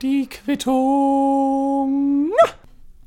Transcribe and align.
Die 0.00 0.28
Quittung. 0.28 2.30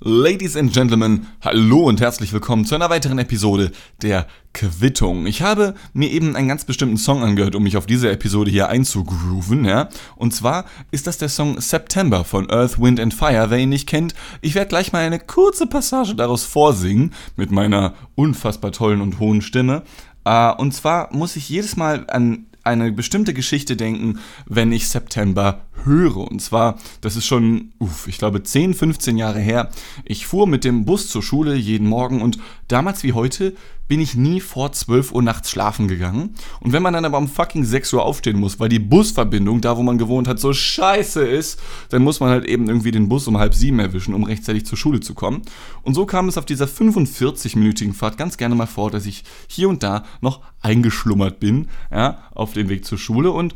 Ladies 0.02 0.58
and 0.58 0.74
Gentlemen, 0.74 1.28
hallo 1.42 1.86
und 1.86 2.02
herzlich 2.02 2.34
willkommen 2.34 2.66
zu 2.66 2.76
einer 2.76 2.90
weiteren 2.90 3.18
Episode 3.18 3.72
der 4.02 4.28
Quittung. 4.54 5.26
Ich 5.26 5.42
habe 5.42 5.76
mir 5.94 6.12
eben 6.12 6.36
einen 6.36 6.50
ganz 6.50 6.66
bestimmten 6.66 6.98
Song 6.98 7.24
angehört, 7.24 7.56
um 7.56 7.64
mich 7.64 7.78
auf 7.78 7.86
diese 7.86 8.12
Episode 8.12 8.52
hier 8.52 8.68
einzugrooven, 8.68 9.64
ja. 9.64 9.88
Und 10.18 10.34
zwar 10.34 10.66
ist 10.92 11.08
das 11.08 11.18
der 11.18 11.30
Song 11.30 11.62
September 11.62 12.26
von 12.26 12.50
Earth, 12.50 12.78
Wind 12.78 13.00
and 13.00 13.14
Fire. 13.14 13.50
Wer 13.50 13.60
ihn 13.60 13.70
nicht 13.70 13.88
kennt, 13.88 14.14
ich 14.42 14.56
werde 14.56 14.68
gleich 14.68 14.92
mal 14.92 15.06
eine 15.06 15.20
kurze 15.20 15.68
Passage 15.68 16.16
daraus 16.16 16.44
vorsingen 16.44 17.14
mit 17.38 17.50
meiner 17.50 17.94
unfassbar 18.16 18.74
tollen 18.74 19.00
und 19.00 19.20
hohen 19.20 19.42
Stimme. 19.42 19.84
Uh, 20.28 20.52
und 20.58 20.74
zwar 20.74 21.16
muss 21.16 21.38
ich 21.38 21.48
jedes 21.48 21.78
Mal 21.78 22.06
an 22.10 22.47
eine 22.68 22.92
bestimmte 22.92 23.34
Geschichte 23.34 23.76
denken, 23.76 24.20
wenn 24.46 24.72
ich 24.72 24.88
September 24.88 25.62
höre. 25.84 26.18
Und 26.18 26.42
zwar, 26.42 26.78
das 27.02 27.16
ist 27.16 27.26
schon, 27.26 27.72
uff, 27.80 28.08
ich 28.08 28.18
glaube 28.18 28.44
10, 28.44 28.74
15 28.74 29.18
Jahre 29.18 29.40
her. 29.40 29.70
Ich 30.06 30.28
fuhr 30.28 30.48
mit 30.48 30.64
dem 30.64 30.86
Bus 30.86 31.10
zur 31.10 31.24
Schule 31.24 31.56
jeden 31.56 31.88
Morgen 31.88 32.22
und 32.22 32.38
damals 32.68 33.04
wie 33.04 33.14
heute 33.14 33.56
bin 33.88 34.00
ich 34.00 34.16
nie 34.16 34.42
vor 34.42 34.72
12 34.72 35.12
Uhr 35.12 35.22
nachts 35.22 35.50
schlafen 35.50 35.88
gegangen. 35.88 36.36
Und 36.60 36.74
wenn 36.74 36.84
man 36.84 36.94
dann 36.94 37.06
aber 37.06 37.18
um 37.18 37.28
fucking 37.28 37.64
6 37.64 37.94
Uhr 37.94 38.04
aufstehen 38.04 38.40
muss, 38.40 38.60
weil 38.60 38.70
die 38.70 38.80
Busverbindung, 38.80 39.62
da 39.62 39.78
wo 39.78 39.84
man 39.84 39.98
gewohnt 39.98 40.28
hat, 40.28 40.40
so 40.40 40.54
scheiße 40.54 41.26
ist, 41.26 41.60
dann 41.90 42.04
muss 42.04 42.20
man 42.20 42.30
halt 42.30 42.46
eben 42.46 42.68
irgendwie 42.68 42.92
den 42.92 43.10
Bus 43.10 43.28
um 43.28 43.38
halb 43.38 43.54
sieben 43.54 43.80
erwischen, 43.80 44.14
um 44.14 44.24
rechtzeitig 44.24 44.66
zur 44.66 44.78
Schule 44.78 45.00
zu 45.00 45.14
kommen. 45.14 45.42
Und 45.84 45.94
so 45.94 46.06
kam 46.06 46.28
es 46.28 46.38
auf 46.38 46.46
dieser 46.46 46.66
45-minütigen 46.66 47.94
Fahrt 47.94 48.18
ganz 48.18 48.38
gerne 48.38 48.56
mal 48.56 48.68
vor, 48.68 48.92
dass 48.92 49.06
ich 49.06 49.24
hier 49.48 49.70
und 49.70 49.84
da 49.84 50.04
noch 50.22 50.42
eingeschlummert 50.62 51.40
bin, 51.40 51.68
ja, 51.92 52.20
auf 52.34 52.54
dem 52.54 52.70
Weg 52.70 52.86
zur 52.86 52.98
Schule 52.98 53.32
und 53.32 53.56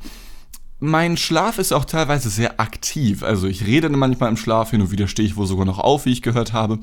mein 0.83 1.15
Schlaf 1.15 1.59
ist 1.59 1.73
auch 1.73 1.85
teilweise 1.85 2.29
sehr 2.29 2.59
aktiv. 2.59 3.21
Also 3.21 3.47
ich 3.47 3.67
rede 3.67 3.87
manchmal 3.89 4.29
im 4.29 4.37
Schlaf, 4.37 4.71
hin 4.71 4.81
und 4.81 4.91
wieder 4.91 5.07
stehe 5.07 5.27
ich 5.27 5.37
wohl 5.37 5.45
sogar 5.45 5.63
noch 5.65 5.77
auf, 5.77 6.05
wie 6.05 6.11
ich 6.11 6.23
gehört 6.23 6.53
habe. 6.53 6.79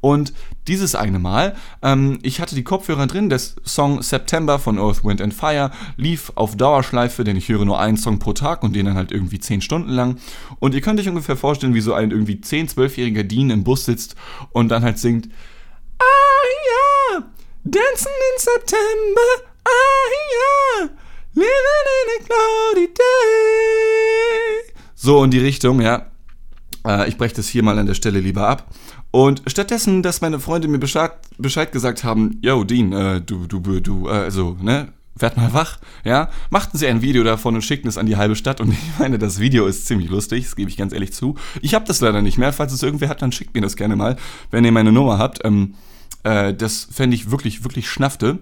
Und 0.00 0.34
dieses 0.68 0.94
eine 0.94 1.18
Mal, 1.18 1.56
ähm, 1.82 2.18
ich 2.22 2.42
hatte 2.42 2.54
die 2.54 2.62
Kopfhörer 2.62 3.06
drin, 3.06 3.30
der 3.30 3.40
Song 3.64 4.02
September 4.02 4.58
von 4.58 4.78
Earth, 4.78 5.02
Wind 5.02 5.22
and 5.22 5.32
Fire 5.32 5.70
lief 5.96 6.30
auf 6.34 6.56
Dauerschleife, 6.56 7.24
denn 7.24 7.36
ich 7.36 7.48
höre 7.48 7.64
nur 7.64 7.80
einen 7.80 7.96
Song 7.96 8.18
pro 8.18 8.34
Tag 8.34 8.62
und 8.62 8.76
den 8.76 8.84
dann 8.84 8.96
halt 8.96 9.12
irgendwie 9.12 9.40
10 9.40 9.62
Stunden 9.62 9.90
lang. 9.90 10.18
Und 10.60 10.74
ihr 10.74 10.82
könnt 10.82 11.00
euch 11.00 11.08
ungefähr 11.08 11.36
vorstellen, 11.36 11.74
wie 11.74 11.80
so 11.80 11.94
ein 11.94 12.10
irgendwie 12.10 12.36
10-, 12.36 12.74
12-jähriger 12.74 13.22
Dean 13.22 13.48
im 13.48 13.64
Bus 13.64 13.86
sitzt 13.86 14.14
und 14.52 14.68
dann 14.68 14.84
halt 14.84 14.98
singt, 14.98 15.30
Ah 15.98 17.14
ja, 17.16 17.24
Dancing 17.64 18.12
in 18.12 18.38
September, 18.38 19.48
ah 19.64 20.80
ja, 20.84 20.90
living 21.38 21.86
in 22.00 22.08
a 22.16 22.24
cloudy 22.26 22.86
day. 22.94 24.74
So 24.94 25.22
in 25.24 25.30
die 25.30 25.38
Richtung, 25.38 25.80
ja. 25.80 26.06
Äh, 26.86 27.08
ich 27.08 27.16
breche 27.16 27.34
das 27.36 27.48
hier 27.48 27.62
mal 27.62 27.78
an 27.78 27.86
der 27.86 27.94
Stelle 27.94 28.20
lieber 28.20 28.48
ab. 28.48 28.70
Und 29.10 29.42
stattdessen, 29.46 30.02
dass 30.02 30.20
meine 30.20 30.40
Freunde 30.40 30.68
mir 30.68 30.78
Bescheid, 30.78 31.72
gesagt 31.72 32.04
haben, 32.04 32.38
yo, 32.42 32.64
Dean, 32.64 32.92
äh, 32.92 33.20
du, 33.20 33.46
du, 33.46 33.60
du, 33.80 34.08
äh, 34.08 34.12
also, 34.12 34.56
ne, 34.60 34.92
werd 35.16 35.36
mal 35.36 35.52
wach, 35.52 35.78
ja, 36.04 36.30
machten 36.50 36.78
sie 36.78 36.86
ein 36.86 37.02
Video 37.02 37.24
davon 37.24 37.54
und 37.54 37.62
schickten 37.62 37.88
es 37.88 37.98
an 37.98 38.06
die 38.06 38.16
halbe 38.16 38.36
Stadt 38.36 38.60
und 38.60 38.72
ich 38.72 38.98
meine, 38.98 39.18
das 39.18 39.40
Video 39.40 39.66
ist 39.66 39.86
ziemlich 39.86 40.10
lustig, 40.10 40.44
das 40.44 40.56
gebe 40.56 40.70
ich 40.70 40.76
ganz 40.76 40.92
ehrlich 40.92 41.12
zu. 41.12 41.36
Ich 41.62 41.74
habe 41.74 41.84
das 41.86 42.00
leider 42.00 42.22
nicht 42.22 42.38
mehr, 42.38 42.52
falls 42.52 42.72
es 42.72 42.82
irgendwer 42.82 43.08
hat, 43.08 43.22
dann 43.22 43.32
schickt 43.32 43.54
mir 43.54 43.62
das 43.62 43.76
gerne 43.76 43.96
mal, 43.96 44.16
wenn 44.50 44.64
ihr 44.64 44.72
meine 44.72 44.92
Nummer 44.92 45.18
habt. 45.18 45.44
Ähm, 45.44 45.74
äh, 46.24 46.54
das 46.54 46.88
fände 46.90 47.16
ich 47.16 47.30
wirklich, 47.30 47.64
wirklich 47.64 47.88
schnaffte. 47.88 48.38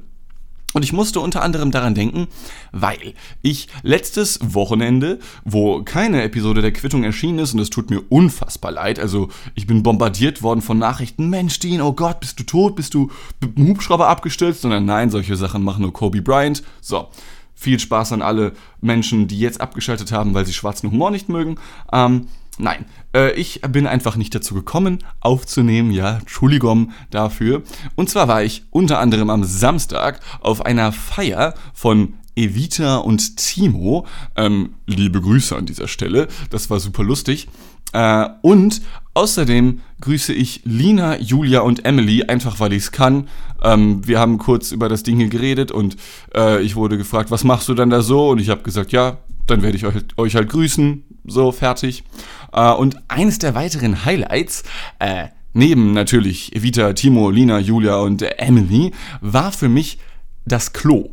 Und 0.77 0.83
ich 0.83 0.93
musste 0.93 1.21
unter 1.21 1.43
anderem 1.43 1.71
daran 1.71 1.95
denken, 1.95 2.29
weil 2.71 3.15
ich 3.41 3.69
letztes 3.83 4.39
Wochenende, 4.43 5.21
wo 5.43 5.83
keine 5.83 6.23
Episode 6.23 6.61
der 6.61 6.71
Quittung 6.71 7.03
erschienen 7.03 7.39
ist, 7.39 7.55
und 7.55 7.61
es 7.61 7.71
tut 7.71 7.89
mir 7.89 8.03
unfassbar 8.11 8.73
leid, 8.73 8.99
also 8.99 9.31
ich 9.55 9.67
bin 9.67 9.83
bombardiert 9.83 10.43
worden 10.43 10.61
von 10.61 10.77
Nachrichten, 10.77 11.31
Mensch, 11.31 11.61
Dean, 11.61 11.81
oh 11.81 11.95
Gott, 11.95 12.21
bist 12.21 12.39
du 12.39 12.43
tot, 12.43 12.77
bist 12.77 12.93
du 12.93 13.11
mit 13.41 13.57
dem 13.57 13.69
Hubschrauber 13.69 14.07
abgestürzt? 14.07 14.61
Sondern 14.61 14.85
nein, 14.85 15.09
solche 15.09 15.35
Sachen 15.37 15.65
machen 15.65 15.81
nur 15.81 15.95
Kobe 15.95 16.21
Bryant. 16.21 16.63
So, 16.83 17.09
viel 17.55 17.79
Spaß 17.79 18.13
an 18.13 18.21
alle 18.21 18.53
Menschen, 18.83 19.29
die 19.29 19.41
jetzt 19.41 19.63
abgeschaltet 19.63 20.13
haben, 20.13 20.35
weil 20.35 20.45
sie 20.45 20.53
schwarzen 20.53 20.91
Humor 20.91 21.11
nicht 21.11 21.31
mögen. 21.31 21.57
Ähm, 21.91 22.27
Nein, 22.59 22.87
äh, 23.17 23.33
ich 23.33 23.63
bin 23.63 23.87
einfach 23.87 24.17
nicht 24.17 24.35
dazu 24.35 24.55
gekommen, 24.55 24.99
aufzunehmen, 25.21 25.91
ja, 25.91 26.19
Entschuldigung 26.19 26.93
dafür. 27.11 27.63
Und 27.97 28.11
zwar 28.11 28.29
war 28.29 28.45
ich 28.45 28.65
unter 28.71 29.01
anderem 29.01 29.31
am 29.31 29.45
Samstag 29.45 30.21
auf 30.41 30.65
einer 30.65 30.93
Feier 30.93 31.55
von 31.73 32.15
Evita 32.37 32.99
und 32.99 33.39
Timo. 33.39 34.07
Ähm, 34.37 34.75
liebe 34.87 35.21
Grüße 35.21 35.57
an 35.57 35.67
dieser 35.67 35.89
Stelle, 35.89 36.29
das 36.51 36.69
war 36.69 36.79
super 36.79 37.03
lustig. 37.03 37.49
Äh, 37.93 38.29
und 38.43 38.83
außerdem 39.15 39.81
grüße 40.03 40.35
ich 40.35 40.61
Lina, 40.65 41.19
Julia 41.19 41.61
und 41.61 41.87
Emily, 41.87 42.25
einfach 42.25 42.61
weil 42.61 42.75
ich 42.75 42.85
es 42.85 42.93
kann. 42.93 43.29
Ähm, 43.63 44.07
wir 44.07 44.21
haben 44.21 44.37
kurz 44.37 44.71
über 44.73 44.91
das 44.91 45.03
Ding 45.03 45.17
hier 45.17 45.29
geredet 45.29 45.71
und 45.73 45.97
äh, 46.35 46.61
ich 46.63 46.77
wurde 46.77 46.99
gefragt, 46.99 47.31
was 47.31 47.43
machst 47.43 47.69
du 47.69 47.75
denn 47.75 47.89
da 47.89 48.03
so? 48.03 48.29
Und 48.29 48.39
ich 48.39 48.51
habe 48.51 48.63
gesagt, 48.63 48.93
ja, 48.93 49.17
dann 49.47 49.63
werde 49.63 49.77
ich 49.77 49.87
euch, 49.87 49.95
euch 50.19 50.35
halt 50.35 50.51
grüßen. 50.51 51.05
So, 51.25 51.53
fertig. 51.53 52.05
Äh, 52.53 52.73
und 52.73 52.97
eines 53.09 53.39
der 53.39 53.55
weiteren 53.55 54.05
Highlights, 54.05 54.65
äh, 54.99 55.29
neben 55.53 55.93
natürlich 55.93 56.55
Evita, 56.55 56.93
Timo, 56.93 57.31
Lina, 57.31 57.59
Julia 57.59 57.97
und 57.97 58.23
äh, 58.23 58.35
Emily, 58.39 58.93
war 59.21 59.53
für 59.53 59.69
mich 59.69 59.99
das 60.45 60.73
Klo 60.73 61.11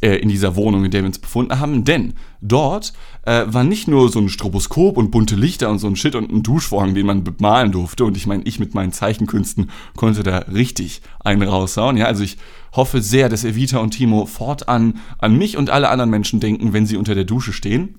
äh, 0.00 0.16
in 0.16 0.28
dieser 0.28 0.56
Wohnung, 0.56 0.84
in 0.84 0.90
der 0.90 1.02
wir 1.02 1.08
uns 1.08 1.18
befunden 1.18 1.58
haben, 1.58 1.84
denn 1.84 2.14
dort 2.40 2.92
äh, 3.22 3.44
war 3.46 3.64
nicht 3.64 3.88
nur 3.88 4.10
so 4.10 4.20
ein 4.20 4.28
Stroboskop 4.28 4.96
und 4.96 5.10
bunte 5.10 5.34
Lichter 5.34 5.70
und 5.70 5.78
so 5.78 5.86
ein 5.86 5.96
Shit 5.96 6.14
und 6.14 6.30
ein 6.30 6.42
Duschvorhang, 6.42 6.94
den 6.94 7.06
man 7.06 7.24
bemalen 7.24 7.72
durfte. 7.72 8.04
Und 8.04 8.16
ich 8.16 8.26
meine, 8.26 8.44
ich 8.44 8.60
mit 8.60 8.74
meinen 8.74 8.92
Zeichenkünsten 8.92 9.70
konnte 9.96 10.22
da 10.22 10.38
richtig 10.38 11.02
einen 11.20 11.42
raushauen, 11.42 11.96
ja, 11.96 12.06
also 12.06 12.22
ich 12.22 12.38
hoffe 12.72 13.02
sehr, 13.02 13.28
dass 13.28 13.44
Evita 13.44 13.78
und 13.78 13.90
Timo 13.90 14.26
fortan 14.26 15.00
an 15.18 15.36
mich 15.36 15.56
und 15.56 15.70
alle 15.70 15.88
anderen 15.88 16.10
Menschen 16.10 16.38
denken, 16.38 16.72
wenn 16.72 16.86
sie 16.86 16.96
unter 16.96 17.14
der 17.14 17.24
Dusche 17.24 17.52
stehen. 17.52 17.98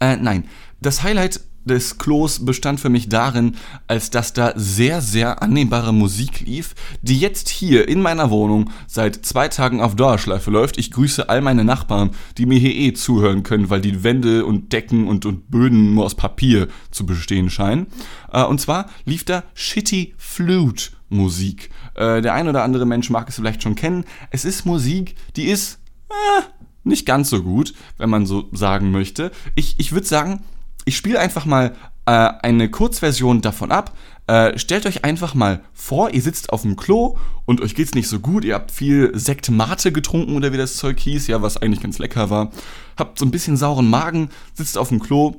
Äh, 0.00 0.16
nein, 0.16 0.44
das 0.80 1.02
Highlight 1.02 1.40
des 1.64 1.98
Klos 1.98 2.44
bestand 2.44 2.80
für 2.80 2.88
mich 2.88 3.08
darin, 3.08 3.56
als 3.86 4.10
dass 4.10 4.32
da 4.32 4.52
sehr, 4.56 5.00
sehr 5.00 5.42
annehmbare 5.42 5.92
Musik 5.92 6.40
lief, 6.40 6.74
die 7.02 7.18
jetzt 7.18 7.48
hier 7.48 7.88
in 7.88 8.02
meiner 8.02 8.30
Wohnung 8.30 8.70
seit 8.86 9.24
zwei 9.26 9.48
Tagen 9.48 9.80
auf 9.80 9.96
Dauerschleife 9.96 10.50
läuft. 10.50 10.78
Ich 10.78 10.90
grüße 10.90 11.28
all 11.28 11.40
meine 11.40 11.64
Nachbarn, 11.64 12.10
die 12.38 12.46
mir 12.46 12.58
hier 12.58 12.74
eh 12.74 12.92
zuhören 12.92 13.42
können, 13.42 13.70
weil 13.70 13.80
die 13.80 14.02
Wände 14.02 14.44
und 14.44 14.72
Decken 14.72 15.06
und, 15.06 15.26
und 15.26 15.50
Böden 15.50 15.94
nur 15.94 16.04
aus 16.04 16.14
Papier 16.14 16.68
zu 16.90 17.06
bestehen 17.06 17.50
scheinen. 17.50 17.86
Äh, 18.32 18.44
und 18.44 18.60
zwar 18.60 18.86
lief 19.04 19.24
da 19.24 19.44
Shitty 19.54 20.14
Flute 20.16 20.90
Musik. 21.10 21.70
Äh, 21.94 22.22
der 22.22 22.34
ein 22.34 22.48
oder 22.48 22.62
andere 22.62 22.86
Mensch 22.86 23.10
mag 23.10 23.28
es 23.28 23.36
vielleicht 23.36 23.62
schon 23.62 23.74
kennen. 23.74 24.04
Es 24.30 24.44
ist 24.44 24.64
Musik, 24.64 25.16
die 25.36 25.48
ist 25.48 25.78
äh, 26.08 26.42
nicht 26.84 27.04
ganz 27.04 27.30
so 27.30 27.42
gut, 27.42 27.74
wenn 27.98 28.10
man 28.10 28.26
so 28.26 28.48
sagen 28.52 28.90
möchte. 28.90 29.30
Ich, 29.54 29.74
ich 29.78 29.92
würde 29.92 30.06
sagen, 30.06 30.42
ich 30.84 30.96
spiele 30.96 31.18
einfach 31.18 31.46
mal 31.46 31.74
äh, 32.06 32.10
eine 32.42 32.70
Kurzversion 32.70 33.40
davon 33.40 33.70
ab. 33.70 33.96
Äh, 34.26 34.58
stellt 34.58 34.86
euch 34.86 35.04
einfach 35.04 35.34
mal 35.34 35.60
vor, 35.72 36.10
ihr 36.10 36.22
sitzt 36.22 36.52
auf 36.52 36.62
dem 36.62 36.76
Klo 36.76 37.16
und 37.46 37.60
euch 37.60 37.74
geht's 37.74 37.94
nicht 37.94 38.08
so 38.08 38.20
gut. 38.20 38.44
Ihr 38.44 38.54
habt 38.54 38.70
viel 38.70 39.10
Sekt 39.14 39.50
Mate 39.50 39.92
getrunken 39.92 40.36
oder 40.36 40.52
wie 40.52 40.56
das 40.56 40.76
Zeug 40.76 41.00
hieß, 41.00 41.26
ja, 41.26 41.42
was 41.42 41.56
eigentlich 41.56 41.80
ganz 41.80 41.98
lecker 41.98 42.30
war. 42.30 42.50
Habt 42.96 43.18
so 43.18 43.24
ein 43.24 43.30
bisschen 43.30 43.56
sauren 43.56 43.90
Magen, 43.90 44.30
sitzt 44.54 44.78
auf 44.78 44.88
dem 44.88 45.00
Klo 45.00 45.36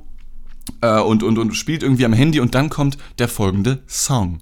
äh, 0.82 1.00
und, 1.00 1.24
und, 1.24 1.38
und 1.38 1.56
spielt 1.56 1.84
irgendwie 1.84 2.06
am 2.06 2.14
Handy 2.14 2.40
und 2.40 2.56
dann 2.56 2.70
kommt 2.70 2.98
der 3.18 3.28
folgende 3.28 3.82
Song. 3.88 4.42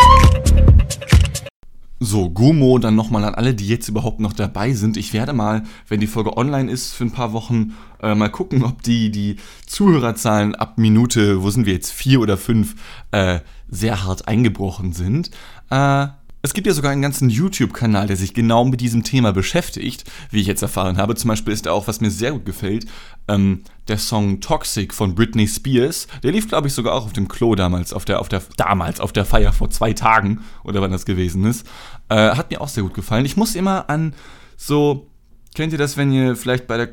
So, 2.11 2.29
Gummo, 2.29 2.77
dann 2.77 2.95
nochmal 2.95 3.23
an 3.23 3.35
alle, 3.35 3.53
die 3.53 3.69
jetzt 3.69 3.87
überhaupt 3.87 4.19
noch 4.19 4.33
dabei 4.33 4.73
sind. 4.73 4.97
Ich 4.97 5.13
werde 5.13 5.31
mal, 5.31 5.63
wenn 5.87 6.01
die 6.01 6.07
Folge 6.07 6.35
online 6.35 6.69
ist, 6.69 6.91
für 6.91 7.05
ein 7.05 7.11
paar 7.11 7.31
Wochen 7.31 7.73
äh, 8.03 8.15
mal 8.15 8.27
gucken, 8.27 8.65
ob 8.65 8.83
die, 8.83 9.11
die 9.11 9.37
Zuhörerzahlen 9.65 10.53
ab 10.53 10.77
Minute, 10.77 11.41
wo 11.41 11.49
sind 11.51 11.65
wir 11.65 11.71
jetzt, 11.71 11.93
vier 11.93 12.19
oder 12.19 12.35
fünf, 12.35 12.75
äh, 13.11 13.39
sehr 13.69 14.03
hart 14.03 14.27
eingebrochen 14.27 14.91
sind. 14.91 15.31
Äh, 15.69 16.07
Es 16.43 16.53
gibt 16.53 16.67
ja 16.67 16.73
sogar 16.73 16.91
einen 16.91 17.03
ganzen 17.03 17.29
YouTube-Kanal, 17.29 18.07
der 18.07 18.17
sich 18.17 18.33
genau 18.33 18.65
mit 18.65 18.81
diesem 18.81 19.03
Thema 19.03 19.31
beschäftigt, 19.31 20.03
wie 20.31 20.41
ich 20.41 20.47
jetzt 20.47 20.63
erfahren 20.63 20.97
habe. 20.97 21.15
Zum 21.15 21.29
Beispiel 21.29 21.53
ist 21.53 21.65
da 21.67 21.71
auch, 21.71 21.87
was 21.87 22.01
mir 22.01 22.09
sehr 22.11 22.33
gut 22.33 22.45
gefällt, 22.45 22.87
ähm, 23.27 23.63
der 23.87 23.97
Song 23.97 24.39
Toxic 24.41 24.93
von 24.93 25.15
Britney 25.15 25.47
Spears. 25.47 26.07
Der 26.23 26.31
lief, 26.31 26.47
glaube 26.47 26.67
ich, 26.67 26.73
sogar 26.73 26.93
auch 26.93 27.05
auf 27.05 27.13
dem 27.13 27.27
Klo 27.27 27.55
damals, 27.55 27.93
auf 27.93 28.05
der, 28.05 28.19
auf 28.19 28.29
der, 28.29 28.41
damals, 28.57 28.99
auf 28.99 29.11
der 29.11 29.25
Feier 29.25 29.53
vor 29.53 29.69
zwei 29.69 29.93
Tagen 29.93 30.41
oder 30.63 30.81
wann 30.81 30.91
das 30.91 31.05
gewesen 31.05 31.45
ist. 31.45 31.65
Äh, 32.09 32.35
hat 32.35 32.51
mir 32.51 32.61
auch 32.61 32.67
sehr 32.67 32.83
gut 32.83 32.93
gefallen. 32.93 33.25
Ich 33.25 33.37
muss 33.37 33.55
immer 33.55 33.89
an 33.89 34.13
so, 34.57 35.07
kennt 35.55 35.73
ihr 35.73 35.79
das, 35.79 35.97
wenn 35.97 36.11
ihr 36.11 36.35
vielleicht 36.35 36.67
bei 36.67 36.77
der 36.77 36.89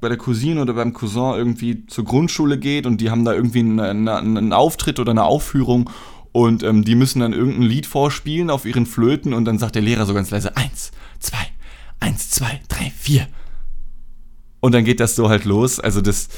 bei 0.00 0.08
der 0.08 0.16
Cousine 0.16 0.62
oder 0.62 0.72
beim 0.72 0.92
Cousin 0.92 1.34
irgendwie 1.34 1.86
zur 1.86 2.04
Grundschule 2.04 2.58
geht 2.58 2.86
und 2.86 3.02
die 3.02 3.10
haben 3.10 3.24
da 3.24 3.34
irgendwie 3.34 3.60
einen, 3.60 4.08
einen 4.08 4.52
Auftritt 4.54 4.98
oder 4.98 5.10
eine 5.10 5.24
Aufführung 5.24 5.90
und 6.32 6.62
ähm, 6.62 6.84
die 6.84 6.94
müssen 6.94 7.20
dann 7.20 7.32
irgendein 7.32 7.62
Lied 7.62 7.86
vorspielen 7.86 8.50
auf 8.50 8.64
ihren 8.64 8.86
Flöten 8.86 9.34
und 9.34 9.44
dann 9.44 9.58
sagt 9.58 9.74
der 9.74 9.82
Lehrer 9.82 10.06
so 10.06 10.14
ganz 10.14 10.30
leise, 10.30 10.56
eins, 10.56 10.92
zwei, 11.18 11.46
eins, 11.98 12.30
zwei, 12.30 12.60
drei, 12.68 12.90
vier. 12.96 13.26
Und 14.60 14.74
dann 14.74 14.84
geht 14.84 15.00
das 15.00 15.16
so 15.16 15.28
halt 15.28 15.44
los. 15.44 15.80
Also 15.80 16.00
das, 16.00 16.28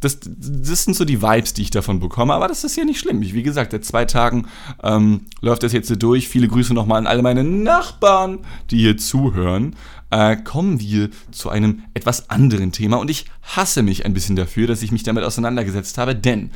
das, 0.00 0.18
das 0.20 0.84
sind 0.84 0.94
so 0.94 1.04
die 1.04 1.22
Vibes, 1.22 1.54
die 1.54 1.62
ich 1.62 1.70
davon 1.70 2.00
bekomme. 2.00 2.34
Aber 2.34 2.48
das 2.48 2.64
ist 2.64 2.76
ja 2.76 2.84
nicht 2.84 2.98
schlimm. 2.98 3.22
Wie 3.22 3.42
gesagt, 3.42 3.72
seit 3.72 3.84
zwei 3.84 4.04
Tagen 4.04 4.46
ähm, 4.82 5.26
läuft 5.40 5.62
das 5.62 5.72
jetzt 5.72 5.88
so 5.88 5.96
durch. 5.96 6.28
Viele 6.28 6.48
Grüße 6.48 6.74
nochmal 6.74 6.98
an 6.98 7.06
alle 7.06 7.22
meine 7.22 7.44
Nachbarn, 7.44 8.40
die 8.70 8.78
hier 8.78 8.96
zuhören. 8.96 9.76
Äh, 10.10 10.36
kommen 10.36 10.80
wir 10.80 11.10
zu 11.30 11.50
einem 11.50 11.82
etwas 11.94 12.30
anderen 12.30 12.72
Thema. 12.72 12.96
Und 12.96 13.10
ich 13.10 13.26
hasse 13.42 13.82
mich 13.82 14.04
ein 14.04 14.14
bisschen 14.14 14.36
dafür, 14.36 14.66
dass 14.66 14.82
ich 14.82 14.92
mich 14.92 15.04
damit 15.04 15.24
auseinandergesetzt 15.24 15.98
habe, 15.98 16.14
denn 16.14 16.50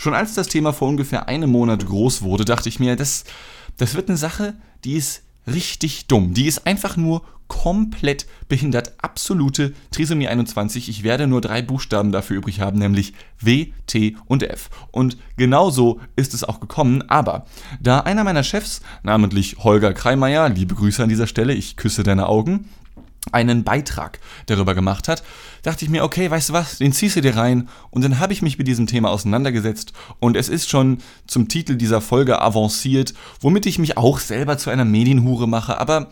Schon 0.00 0.14
als 0.14 0.34
das 0.34 0.46
Thema 0.46 0.72
vor 0.72 0.86
ungefähr 0.86 1.26
einem 1.26 1.50
Monat 1.50 1.84
groß 1.84 2.22
wurde, 2.22 2.44
dachte 2.44 2.68
ich 2.68 2.78
mir, 2.78 2.94
das, 2.94 3.24
das 3.78 3.96
wird 3.96 4.08
eine 4.08 4.16
Sache, 4.16 4.54
die 4.84 4.94
ist 4.94 5.22
richtig 5.48 6.06
dumm. 6.06 6.34
Die 6.34 6.46
ist 6.46 6.68
einfach 6.68 6.96
nur 6.96 7.22
komplett 7.48 8.26
behindert. 8.48 8.92
Absolute 8.98 9.74
Trisomie 9.90 10.28
21. 10.28 10.88
Ich 10.88 11.02
werde 11.02 11.26
nur 11.26 11.40
drei 11.40 11.62
Buchstaben 11.62 12.12
dafür 12.12 12.36
übrig 12.36 12.60
haben, 12.60 12.78
nämlich 12.78 13.14
W, 13.40 13.72
T 13.86 14.16
und 14.26 14.42
F. 14.42 14.70
Und 14.90 15.16
genauso 15.36 16.00
ist 16.14 16.34
es 16.34 16.44
auch 16.44 16.60
gekommen. 16.60 17.02
Aber 17.08 17.46
da 17.80 18.00
einer 18.00 18.24
meiner 18.24 18.44
Chefs, 18.44 18.80
namentlich 19.02 19.58
Holger 19.58 19.92
Kreimeier, 19.92 20.48
liebe 20.48 20.74
Grüße 20.74 21.02
an 21.02 21.08
dieser 21.08 21.26
Stelle, 21.26 21.54
ich 21.54 21.76
küsse 21.76 22.02
deine 22.02 22.28
Augen, 22.28 22.68
einen 23.32 23.64
Beitrag 23.64 24.20
darüber 24.46 24.74
gemacht 24.74 25.08
hat, 25.08 25.22
dachte 25.62 25.84
ich 25.84 25.90
mir, 25.90 26.04
okay, 26.04 26.30
weißt 26.30 26.50
du 26.50 26.52
was, 26.52 26.78
den 26.78 26.92
ziehst 26.92 27.16
du 27.16 27.20
dir 27.20 27.36
rein 27.36 27.68
und 27.90 28.02
dann 28.02 28.20
habe 28.20 28.32
ich 28.32 28.42
mich 28.42 28.58
mit 28.58 28.68
diesem 28.68 28.86
Thema 28.86 29.10
auseinandergesetzt 29.10 29.92
und 30.18 30.36
es 30.36 30.48
ist 30.48 30.68
schon 30.68 30.98
zum 31.26 31.48
Titel 31.48 31.76
dieser 31.76 32.00
Folge 32.00 32.40
avanciert, 32.40 33.14
womit 33.40 33.66
ich 33.66 33.78
mich 33.78 33.96
auch 33.96 34.18
selber 34.18 34.56
zu 34.56 34.70
einer 34.70 34.84
Medienhure 34.84 35.48
mache, 35.48 35.78
aber 35.78 36.08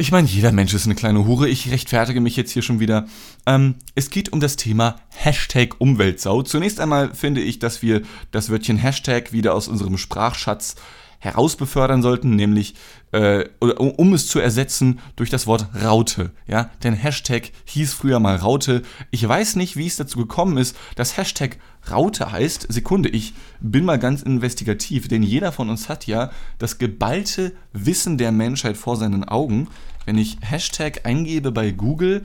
ich 0.00 0.12
meine, 0.12 0.26
jeder 0.26 0.50
Mensch 0.50 0.72
ist 0.72 0.86
eine 0.86 0.94
kleine 0.94 1.26
Hure, 1.26 1.46
ich 1.46 1.70
rechtfertige 1.70 2.22
mich 2.22 2.34
jetzt 2.34 2.52
hier 2.52 2.62
schon 2.62 2.80
wieder. 2.80 3.06
Ähm, 3.44 3.74
es 3.94 4.08
geht 4.08 4.32
um 4.32 4.40
das 4.40 4.56
Thema 4.56 4.96
Hashtag 5.10 5.78
Umweltsau. 5.78 6.42
Zunächst 6.42 6.80
einmal 6.80 7.14
finde 7.14 7.42
ich, 7.42 7.58
dass 7.58 7.82
wir 7.82 8.00
das 8.30 8.48
Wörtchen 8.48 8.78
Hashtag 8.78 9.32
wieder 9.32 9.54
aus 9.54 9.68
unserem 9.68 9.98
Sprachschatz 9.98 10.76
herausbefördern 11.20 12.00
sollten, 12.00 12.34
nämlich 12.34 12.74
äh, 13.12 13.44
um 13.60 14.14
es 14.14 14.26
zu 14.26 14.40
ersetzen 14.40 15.00
durch 15.16 15.28
das 15.28 15.46
Wort 15.46 15.66
Raute. 15.84 16.30
Ja, 16.46 16.70
denn 16.82 16.94
Hashtag 16.94 17.52
hieß 17.66 17.92
früher 17.92 18.20
mal 18.20 18.36
Raute. 18.36 18.82
Ich 19.10 19.26
weiß 19.28 19.56
nicht, 19.56 19.76
wie 19.76 19.86
es 19.86 19.96
dazu 19.96 20.18
gekommen 20.18 20.56
ist, 20.56 20.76
dass 20.96 21.18
Hashtag 21.18 21.58
Raute 21.90 22.32
heißt. 22.32 22.66
Sekunde, 22.72 23.10
ich 23.10 23.34
bin 23.60 23.84
mal 23.84 23.98
ganz 23.98 24.22
investigativ, 24.22 25.08
denn 25.08 25.22
jeder 25.22 25.52
von 25.52 25.68
uns 25.68 25.90
hat 25.90 26.06
ja 26.06 26.30
das 26.58 26.78
geballte 26.78 27.52
Wissen 27.72 28.16
der 28.16 28.32
Menschheit 28.32 28.78
vor 28.78 28.96
seinen 28.96 29.24
Augen. 29.24 29.68
Wenn 30.06 30.18
ich 30.18 30.38
Hashtag 30.40 31.06
eingebe 31.06 31.52
bei 31.52 31.70
Google, 31.70 32.22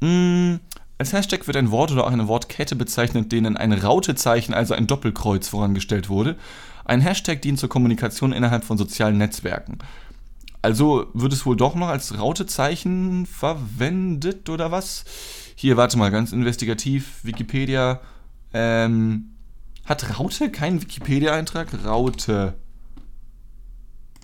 mh, 0.00 0.08
hm, 0.08 0.60
als 0.98 1.12
Hashtag 1.12 1.46
wird 1.46 1.56
ein 1.56 1.70
Wort 1.70 1.92
oder 1.92 2.04
auch 2.04 2.12
eine 2.12 2.26
Wortkette 2.26 2.74
bezeichnet, 2.74 3.30
denen 3.30 3.56
ein 3.56 3.72
Rautezeichen, 3.72 4.52
also 4.52 4.74
ein 4.74 4.88
Doppelkreuz 4.88 5.46
vorangestellt 5.46 6.08
wurde. 6.08 6.36
Ein 6.84 7.00
Hashtag 7.00 7.40
dient 7.42 7.60
zur 7.60 7.68
Kommunikation 7.68 8.32
innerhalb 8.32 8.64
von 8.64 8.78
sozialen 8.78 9.16
Netzwerken. 9.16 9.78
Also 10.60 11.06
wird 11.14 11.32
es 11.32 11.46
wohl 11.46 11.56
doch 11.56 11.76
noch 11.76 11.88
als 11.88 12.18
Rautezeichen 12.18 13.26
verwendet 13.26 14.48
oder 14.48 14.72
was? 14.72 15.04
Hier, 15.54 15.76
warte 15.76 15.98
mal, 15.98 16.10
ganz 16.10 16.32
investigativ. 16.32 17.20
Wikipedia. 17.22 18.00
Ähm, 18.52 19.30
hat 19.84 20.18
Raute 20.18 20.50
keinen 20.50 20.82
Wikipedia-Eintrag? 20.82 21.68
Raute. 21.84 22.54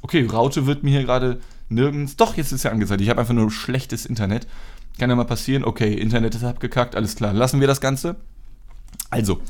Okay, 0.03 0.27
Raute 0.27 0.67
wird 0.67 0.83
mir 0.83 0.91
hier 0.91 1.05
gerade 1.05 1.41
nirgends. 1.69 2.17
Doch, 2.17 2.37
jetzt 2.37 2.53
ist 2.53 2.65
ja 2.65 2.71
angezeigt. 2.71 3.01
Ich 3.01 3.09
habe 3.09 3.21
einfach 3.21 3.35
nur 3.35 3.51
schlechtes 3.51 4.07
Internet. 4.07 4.47
Kann 4.99 5.11
ja 5.11 5.17
mal 5.17 5.25
passieren. 5.25 5.65
Okay, 5.65 5.95
Internet 5.95 6.35
ist 6.35 6.45
abgekackt, 6.45 6.95
alles 6.95 7.17
klar. 7.17 7.33
Lassen 7.33 7.61
wir 7.61 7.67
das 7.67 7.81
Ganze. 7.81 8.17
Also, 9.11 9.41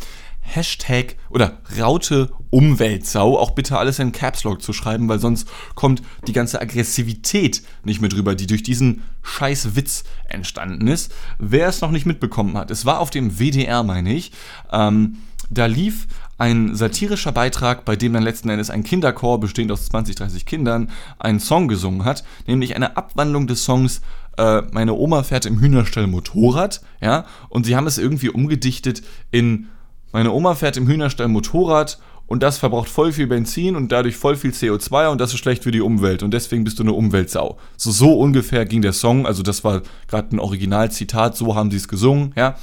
Hashtag 0.44 1.16
oder 1.30 1.58
Raute 1.80 2.30
Umweltsau 2.50 3.38
auch 3.38 3.52
bitte 3.52 3.78
alles 3.78 3.98
in 3.98 4.12
Caps 4.12 4.44
Lock 4.44 4.62
zu 4.62 4.72
schreiben, 4.72 5.08
weil 5.08 5.18
sonst 5.18 5.48
kommt 5.74 6.02
die 6.26 6.32
ganze 6.32 6.60
Aggressivität 6.60 7.62
nicht 7.82 8.00
mit 8.00 8.14
rüber, 8.14 8.34
die 8.34 8.46
durch 8.46 8.62
diesen 8.62 9.02
scheiß 9.22 9.74
Witz 9.74 10.04
entstanden 10.28 10.86
ist. 10.86 11.12
Wer 11.38 11.68
es 11.68 11.80
noch 11.80 11.90
nicht 11.90 12.06
mitbekommen 12.06 12.56
hat, 12.56 12.70
es 12.70 12.84
war 12.84 13.00
auf 13.00 13.10
dem 13.10 13.38
WDR, 13.38 13.82
meine 13.82 14.12
ich, 14.12 14.32
ähm, 14.70 15.16
da 15.50 15.66
lief 15.66 16.06
ein 16.38 16.74
satirischer 16.74 17.32
Beitrag, 17.32 17.84
bei 17.84 17.96
dem 17.96 18.12
dann 18.12 18.22
letzten 18.22 18.48
Endes 18.48 18.70
ein 18.70 18.82
Kinderchor 18.82 19.40
bestehend 19.40 19.70
aus 19.72 19.86
20, 19.86 20.16
30 20.16 20.46
Kindern 20.46 20.90
einen 21.18 21.40
Song 21.40 21.68
gesungen 21.68 22.04
hat, 22.04 22.24
nämlich 22.46 22.76
eine 22.76 22.96
Abwandlung 22.96 23.46
des 23.46 23.64
Songs 23.64 24.00
äh, 24.36 24.62
Meine 24.72 24.94
Oma 24.94 25.22
fährt 25.22 25.46
im 25.46 25.60
Hühnerstall 25.60 26.08
Motorrad, 26.08 26.80
ja, 27.00 27.24
und 27.48 27.66
sie 27.66 27.76
haben 27.76 27.86
es 27.86 27.98
irgendwie 27.98 28.30
umgedichtet 28.30 29.02
in 29.30 29.68
meine 30.12 30.30
Oma 30.30 30.54
fährt 30.54 30.76
im 30.76 30.86
Hühnerstall 30.86 31.26
Motorrad 31.26 31.98
und 32.26 32.42
das 32.42 32.58
verbraucht 32.58 32.88
voll 32.88 33.12
viel 33.12 33.26
Benzin 33.26 33.74
und 33.74 33.90
dadurch 33.90 34.16
voll 34.16 34.36
viel 34.36 34.52
CO2 34.52 35.08
und 35.08 35.20
das 35.20 35.34
ist 35.34 35.40
schlecht 35.40 35.64
für 35.64 35.72
die 35.72 35.80
Umwelt 35.80 36.22
und 36.22 36.32
deswegen 36.32 36.62
bist 36.64 36.78
du 36.78 36.84
eine 36.84 36.92
Umweltsau. 36.92 37.58
So, 37.76 37.90
so 37.90 38.12
ungefähr 38.18 38.64
ging 38.64 38.80
der 38.80 38.92
Song, 38.92 39.26
also 39.26 39.42
das 39.42 39.64
war 39.64 39.82
gerade 40.06 40.34
ein 40.34 40.38
Originalzitat, 40.38 41.36
so 41.36 41.54
haben 41.54 41.70
sie 41.70 41.78
es 41.78 41.88
gesungen, 41.88 42.32
ja. 42.36 42.56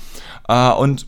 Äh, 0.47 0.71
und 0.74 1.07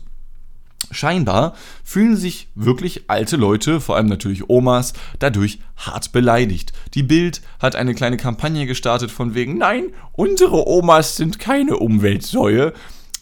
scheinbar 0.94 1.54
fühlen 1.82 2.16
sich 2.16 2.48
wirklich 2.54 3.04
alte 3.08 3.36
Leute, 3.36 3.80
vor 3.80 3.96
allem 3.96 4.06
natürlich 4.06 4.48
Omas, 4.48 4.92
dadurch 5.18 5.58
hart 5.76 6.12
beleidigt. 6.12 6.72
Die 6.94 7.02
Bild 7.02 7.42
hat 7.58 7.76
eine 7.76 7.94
kleine 7.94 8.16
Kampagne 8.16 8.66
gestartet 8.66 9.10
von 9.10 9.34
wegen, 9.34 9.58
nein, 9.58 9.90
unsere 10.12 10.66
Omas 10.66 11.16
sind 11.16 11.38
keine 11.38 11.76
Umweltsäue. 11.76 12.72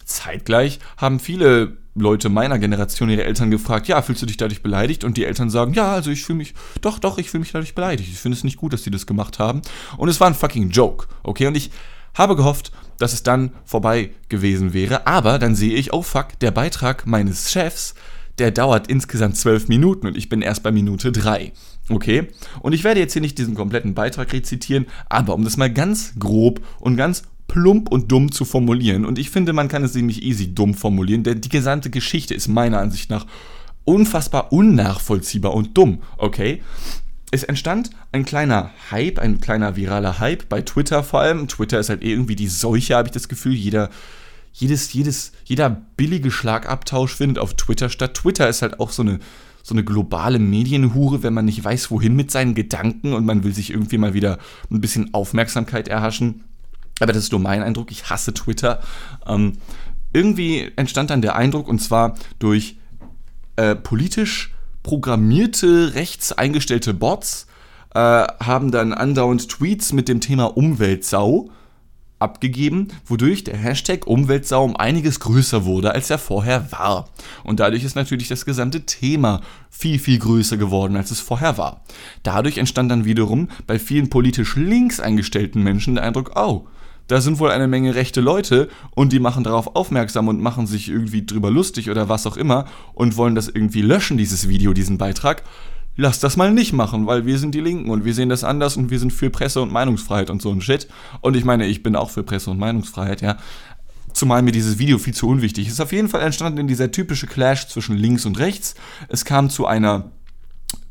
Zeitgleich 0.05 0.79
haben 0.97 1.21
viele 1.21 1.77
Leute 1.95 2.29
meiner 2.29 2.59
Generation 2.59 3.11
ihre 3.11 3.25
Eltern 3.25 3.51
gefragt, 3.51 3.87
ja, 3.87 4.01
fühlst 4.01 4.23
du 4.23 4.27
dich 4.27 4.39
dadurch 4.39 4.63
beleidigt? 4.63 5.05
Und 5.05 5.17
die 5.17 5.25
Eltern 5.25 5.51
sagen, 5.51 5.75
ja, 5.75 5.93
also 5.93 6.11
ich 6.11 6.25
fühle 6.25 6.39
mich, 6.39 6.55
doch, 6.81 6.99
doch, 6.99 7.19
ich 7.19 7.31
fühle 7.31 7.41
mich 7.41 7.53
dadurch 7.53 7.75
beleidigt. 7.75 8.09
Ich 8.11 8.19
finde 8.19 8.37
es 8.37 8.45
nicht 8.45 8.57
gut, 8.57 8.73
dass 8.73 8.83
die 8.83 8.91
das 8.91 9.07
gemacht 9.07 9.39
haben. 9.39 9.61
Und 9.99 10.09
es 10.09 10.21
war 10.21 10.27
ein 10.27 10.35
fucking 10.35 10.71
Joke, 10.71 11.07
okay? 11.23 11.47
Und 11.47 11.57
ich 11.57 11.71
habe 12.15 12.37
gehofft, 12.37 12.73
dass 12.99 13.13
es 13.13 13.23
dann 13.23 13.53
vorbei 13.65 14.11
gewesen 14.29 14.73
wäre. 14.73 15.07
Aber 15.07 15.39
dann 15.39 15.55
sehe 15.55 15.75
ich, 15.75 15.93
oh 15.93 16.03
fuck, 16.03 16.39
der 16.41 16.51
Beitrag 16.51 17.07
meines 17.07 17.51
Chefs, 17.51 17.95
der 18.39 18.51
dauert 18.51 18.87
insgesamt 18.87 19.37
zwölf 19.37 19.69
Minuten 19.69 20.07
und 20.07 20.17
ich 20.17 20.29
bin 20.29 20.43
erst 20.43 20.63
bei 20.63 20.73
Minute 20.73 21.13
drei. 21.13 21.53
Okay? 21.89 22.29
Und 22.61 22.73
ich 22.73 22.85
werde 22.85 23.01
jetzt 23.01 23.13
hier 23.13 23.23
nicht 23.23 23.39
diesen 23.39 23.55
kompletten 23.55 23.95
Beitrag 23.95 24.33
rezitieren, 24.33 24.87
aber 25.09 25.35
um 25.35 25.45
das 25.45 25.57
mal 25.57 25.73
ganz 25.73 26.15
grob 26.19 26.61
und 26.81 26.97
ganz 26.97 27.25
plump 27.49 27.91
und 27.91 28.11
dumm 28.11 28.33
zu 28.33 28.45
formulieren. 28.45 29.05
Und 29.05 29.19
ich 29.19 29.31
finde, 29.31 29.53
man 29.53 29.69
kann 29.69 29.85
es 29.85 29.93
ziemlich 29.93 30.23
easy 30.23 30.55
dumm 30.55 30.75
formulieren, 30.75 31.23
denn 31.23 31.41
die 31.41 31.49
gesamte 31.49 31.91
Geschichte 31.91 32.35
ist 32.35 32.49
meiner 32.49 32.79
Ansicht 32.79 33.11
nach 33.11 33.27
unfassbar 33.85 34.53
unnachvollziehbar 34.53 35.53
und 35.53 35.77
dumm, 35.77 36.03
okay? 36.17 36.63
Es 37.33 37.43
entstand 37.43 37.91
ein 38.13 38.25
kleiner 38.25 38.71
Hype, 38.93 39.19
ein 39.19 39.41
kleiner 39.41 39.75
viraler 39.75 40.21
Hype 40.21 40.49
bei 40.49 40.63
Twitter 40.63 41.03
vor 41.03 41.21
allem. 41.21 41.49
Twitter 41.49 41.81
ist 41.81 41.89
halt 41.89 42.05
irgendwie 42.05 42.37
die 42.37 42.47
Seuche, 42.47 42.95
habe 42.95 43.09
ich 43.09 43.13
das 43.13 43.29
Gefühl. 43.29 43.55
Jeder, 43.55 43.91
jedes, 44.53 44.93
jedes, 44.93 45.33
jeder 45.45 45.71
billige 45.71 46.31
Schlagabtausch 46.31 47.15
findet 47.15 47.39
auf 47.39 47.55
Twitter 47.55 47.89
statt. 47.89 48.15
Twitter 48.15 48.49
ist 48.49 48.63
halt 48.63 48.79
auch 48.79 48.91
so 48.91 49.03
eine, 49.03 49.19
so 49.65 49.75
eine 49.75 49.83
globale 49.83 50.39
Medienhure, 50.39 51.25
wenn 51.25 51.35
man 51.35 51.47
nicht 51.47 51.65
weiß, 51.65 51.91
wohin 51.91 52.15
mit 52.15 52.31
seinen 52.31 52.55
Gedanken 52.55 53.15
und 53.15 53.25
man 53.25 53.43
will 53.43 53.55
sich 53.55 53.71
irgendwie 53.71 53.99
mal 53.99 54.15
wieder 54.15 54.39
ein 54.71 54.81
bisschen 54.81 55.13
Aufmerksamkeit 55.13 55.89
erhaschen 55.89 56.45
aber 57.03 57.13
das 57.13 57.25
ist 57.25 57.33
nur 57.33 57.41
mein 57.41 57.63
Eindruck, 57.63 57.91
ich 57.91 58.11
hasse 58.11 58.33
Twitter. 58.33 58.81
Ähm, 59.27 59.55
irgendwie 60.13 60.71
entstand 60.77 61.11
dann 61.11 61.23
der 61.23 61.37
Eindruck, 61.37 61.69
und 61.69 61.81
zwar 61.81 62.15
durch 62.39 62.77
äh, 63.57 63.75
politisch 63.75 64.55
programmierte, 64.83 65.95
rechts 65.95 66.33
eingestellte 66.33 66.95
Bots, 66.95 67.47
äh, 67.95 67.99
haben 67.99 68.71
dann 68.71 68.93
andauernd 68.93 69.49
Tweets 69.49 69.93
mit 69.93 70.09
dem 70.09 70.21
Thema 70.21 70.57
Umweltsau 70.57 71.51
abgegeben, 72.23 72.89
wodurch 73.05 73.45
der 73.45 73.57
Hashtag 73.57 74.07
Umweltsau 74.07 74.65
um 74.65 74.77
einiges 74.77 75.21
größer 75.21 75.65
wurde, 75.65 75.93
als 75.93 76.09
er 76.09 76.19
vorher 76.19 76.71
war. 76.71 77.09
Und 77.43 77.61
dadurch 77.61 77.85
ist 77.85 77.97
natürlich 77.97 78.29
das 78.29 78.45
gesamte 78.45 78.87
Thema 78.87 79.41
viel, 79.69 79.99
viel 79.99 80.19
größer 80.19 80.57
geworden, 80.57 80.97
als 80.97 81.11
es 81.11 81.21
vorher 81.21 81.59
war. 81.59 81.83
Dadurch 82.23 82.59
entstand 82.59 82.91
dann 82.91 83.05
wiederum 83.05 83.49
bei 83.67 83.79
vielen 83.79 84.09
politisch 84.09 84.57
links 84.57 85.01
eingestellten 85.01 85.63
Menschen 85.63 85.97
der 85.97 86.05
Eindruck, 86.05 86.33
oh, 86.37 86.67
da 87.13 87.21
sind 87.21 87.39
wohl 87.41 87.51
eine 87.51 87.69
Menge 87.69 87.95
rechte 87.95 88.23
Leute 88.23 88.71
und 88.95 89.13
die 89.13 89.21
machen 89.21 89.45
darauf 89.45 89.77
aufmerksam 89.77 90.29
und 90.29 90.41
machen 90.41 90.67
sich 90.67 90.89
irgendwie 90.89 91.27
drüber 91.27 91.51
lustig 91.51 91.91
oder 91.91 92.09
was 92.09 92.27
auch 92.27 92.39
immer 92.39 92.65
und 92.95 93.19
wollen 93.19 93.35
das 93.35 93.49
irgendwie 93.49 93.83
löschen, 93.83 94.17
dieses 94.17 94.49
Video, 94.49 94.73
diesen 94.73 94.97
Beitrag. 94.97 95.43
Lass 95.95 96.21
das 96.21 96.39
mal 96.39 96.55
nicht 96.55 96.73
machen, 96.73 97.07
weil 97.07 97.27
wir 97.27 97.39
sind 97.39 97.55
die 97.55 97.61
Linken 97.61 97.91
und 97.91 98.07
wir 98.07 98.15
sehen 98.15 98.31
das 98.31 98.45
anders 98.45 98.79
und 98.79 98.89
wir 98.89 98.99
sind 98.99 99.13
für 99.13 99.29
Presse- 99.29 99.61
und 99.61 99.71
Meinungsfreiheit 99.71 100.31
und 100.31 100.41
so 100.41 100.51
ein 100.51 100.63
Shit. 100.63 100.89
Und 101.21 101.37
ich 101.37 101.45
meine, 101.45 101.67
ich 101.67 101.83
bin 101.83 101.97
auch 101.97 102.09
für 102.09 102.23
Presse- 102.23 102.51
und 102.51 102.59
Meinungsfreiheit, 102.59 103.21
ja. 103.21 103.37
Zumal 104.15 104.41
mir 104.41 104.53
dieses 104.53 104.79
Video 104.79 104.97
viel 104.97 105.13
zu 105.13 105.29
unwichtig 105.29 105.69
ist. 105.69 105.83
Auf 105.83 105.93
jeden 105.93 106.09
Fall 106.09 106.23
entstanden 106.23 106.61
in 106.61 106.67
dieser 106.67 106.93
typische 106.93 107.27
Clash 107.27 107.69
zwischen 107.69 107.95
links 107.95 108.25
und 108.25 108.39
rechts. 108.39 108.75
Es 109.11 109.27
kam 109.27 109.51
zu 109.51 109.67
einer 109.67 110.13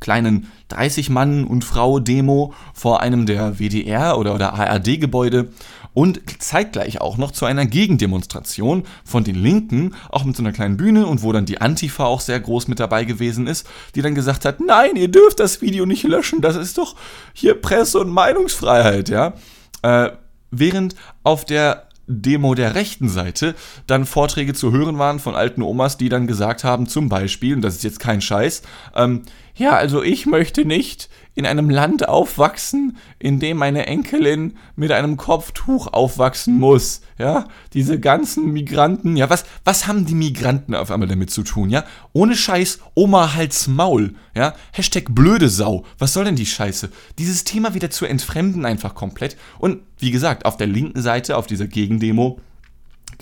kleinen 0.02 0.52
30-Mann- 0.70 1.46
und 1.46 1.64
Frau-Demo 1.64 2.54
vor 2.74 3.00
einem 3.00 3.26
der 3.26 3.60
WDR- 3.60 4.16
oder, 4.16 4.36
oder 4.36 4.54
ARD-Gebäude 4.54 5.50
und 5.94 6.22
zeitgleich 6.40 7.02
auch 7.02 7.18
noch 7.18 7.32
zu 7.32 7.46
einer 7.46 7.66
Gegendemonstration 7.66 8.84
von 9.04 9.24
den 9.24 9.36
Linken, 9.36 9.94
auch 10.10 10.24
mit 10.24 10.36
so 10.36 10.44
einer 10.44 10.54
kleinen 10.54 10.78
Bühne 10.78 11.06
und 11.06 11.22
wo 11.22 11.32
dann 11.32 11.46
die 11.46 11.60
Antifa 11.60 12.06
auch 12.06 12.22
sehr 12.22 12.40
groß 12.40 12.68
mit 12.68 12.80
dabei 12.80 13.04
gewesen 13.06 13.48
ist, 13.48 13.68
die 13.96 14.02
dann 14.02 14.16
gesagt 14.16 14.46
hat, 14.46 14.60
nein, 14.60 14.96
ihr 14.96 15.10
dürft 15.10 15.40
das 15.40 15.62
Video 15.62 15.86
nicht 15.86 16.04
löschen, 16.04 16.42
das 16.42 16.56
ist 16.56 16.78
doch 16.78 16.96
hier 17.34 17.56
Presse- 17.56 18.00
und 18.00 18.10
Meinungsfreiheit, 18.10 19.10
ja. 19.10 19.34
Äh, 19.82 20.12
während 20.50 20.96
auf 21.24 21.46
der 21.46 21.88
Demo 22.08 22.56
der 22.56 22.76
rechten 22.76 23.10
Seite 23.10 23.56
dann 23.88 24.06
Vorträge 24.06 24.54
zu 24.54 24.72
hören 24.72 24.98
waren 24.98 25.20
von 25.20 25.36
alten 25.36 25.62
Omas, 25.62 25.98
die 25.98 26.10
dann 26.10 26.28
gesagt 26.28 26.64
haben, 26.64 26.88
zum 26.88 27.10
Beispiel, 27.10 27.56
und 27.56 27.62
das 27.62 27.76
ist 27.76 27.84
jetzt 27.84 28.00
kein 28.00 28.22
Scheiß, 28.22 28.64
ähm, 28.96 29.24
ja, 29.62 29.76
also 29.78 30.02
ich 30.02 30.26
möchte 30.26 30.66
nicht 30.66 31.08
in 31.36 31.46
einem 31.46 31.70
Land 31.70 32.10
aufwachsen, 32.10 32.98
in 33.20 33.40
dem 33.40 33.58
meine 33.58 33.86
Enkelin 33.86 34.58
mit 34.76 34.92
einem 34.92 35.18
Kopftuch 35.18 35.94
aufwachsen 35.94 36.58
muss. 36.58 37.02
Ja, 37.20 37.48
diese 37.74 38.00
ganzen 38.00 38.52
Migranten, 38.52 39.16
ja, 39.16 39.30
was, 39.30 39.46
was 39.64 39.86
haben 39.86 40.08
die 40.08 40.16
Migranten 40.16 40.74
auf 40.74 40.90
einmal 40.90 41.08
damit 41.08 41.30
zu 41.30 41.44
tun, 41.44 41.70
ja? 41.70 41.84
Ohne 42.12 42.36
Scheiß, 42.36 42.80
Oma 42.96 43.36
halt's 43.36 43.68
Maul, 43.68 44.16
ja? 44.36 44.56
Hashtag 44.74 45.14
blöde 45.14 45.48
Sau, 45.48 45.86
was 46.00 46.14
soll 46.14 46.26
denn 46.26 46.36
die 46.36 46.48
Scheiße? 46.48 46.90
Dieses 47.20 47.44
Thema 47.44 47.76
wieder 47.76 47.92
zu 47.92 48.08
entfremden 48.08 48.66
einfach 48.66 48.96
komplett. 48.96 49.38
Und 49.60 49.82
wie 50.00 50.10
gesagt, 50.10 50.46
auf 50.46 50.58
der 50.58 50.68
linken 50.68 51.04
Seite, 51.04 51.38
auf 51.38 51.46
dieser 51.46 51.68
Gegendemo, 51.68 52.40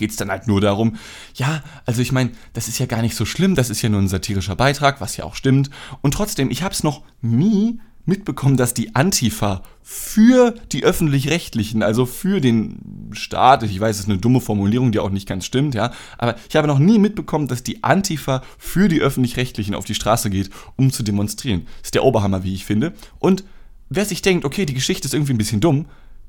geht 0.00 0.10
es 0.10 0.16
dann 0.16 0.30
halt 0.30 0.48
nur 0.48 0.60
darum, 0.60 0.96
ja, 1.34 1.62
also 1.86 2.02
ich 2.02 2.10
meine, 2.10 2.30
das 2.54 2.66
ist 2.66 2.80
ja 2.80 2.86
gar 2.86 3.02
nicht 3.02 3.14
so 3.14 3.24
schlimm, 3.24 3.54
das 3.54 3.70
ist 3.70 3.82
ja 3.82 3.88
nur 3.88 4.00
ein 4.00 4.08
satirischer 4.08 4.56
Beitrag, 4.56 5.00
was 5.00 5.16
ja 5.16 5.24
auch 5.24 5.36
stimmt. 5.36 5.70
Und 6.00 6.14
trotzdem, 6.14 6.50
ich 6.50 6.64
habe 6.64 6.74
es 6.74 6.82
noch 6.82 7.02
nie 7.20 7.78
mitbekommen, 8.06 8.56
dass 8.56 8.74
die 8.74 8.94
Antifa 8.96 9.62
für 9.82 10.54
die 10.72 10.84
öffentlich-rechtlichen, 10.84 11.82
also 11.82 12.06
für 12.06 12.40
den 12.40 13.10
Staat, 13.12 13.62
ich 13.62 13.78
weiß, 13.78 13.96
es 13.96 14.02
ist 14.02 14.08
eine 14.08 14.18
dumme 14.18 14.40
Formulierung, 14.40 14.90
die 14.90 14.98
auch 14.98 15.10
nicht 15.10 15.28
ganz 15.28 15.44
stimmt, 15.44 15.74
ja, 15.74 15.92
aber 16.18 16.36
ich 16.48 16.56
habe 16.56 16.66
noch 16.66 16.78
nie 16.78 16.98
mitbekommen, 16.98 17.46
dass 17.46 17.62
die 17.62 17.84
Antifa 17.84 18.42
für 18.58 18.88
die 18.88 19.00
öffentlich-rechtlichen 19.00 19.74
auf 19.74 19.84
die 19.84 19.94
Straße 19.94 20.30
geht, 20.30 20.50
um 20.76 20.90
zu 20.90 21.02
demonstrieren. 21.02 21.66
Das 21.78 21.88
ist 21.88 21.94
der 21.94 22.04
Oberhammer, 22.04 22.42
wie 22.42 22.54
ich 22.54 22.64
finde. 22.64 22.94
Und 23.18 23.44
wer 23.90 24.04
sich 24.04 24.22
denkt, 24.22 24.44
okay, 24.44 24.64
die 24.64 24.74
Geschichte 24.74 25.06
ist 25.06 25.14
irgendwie 25.14 25.34
ein 25.34 25.38
bisschen 25.38 25.60
dumm, 25.60 25.86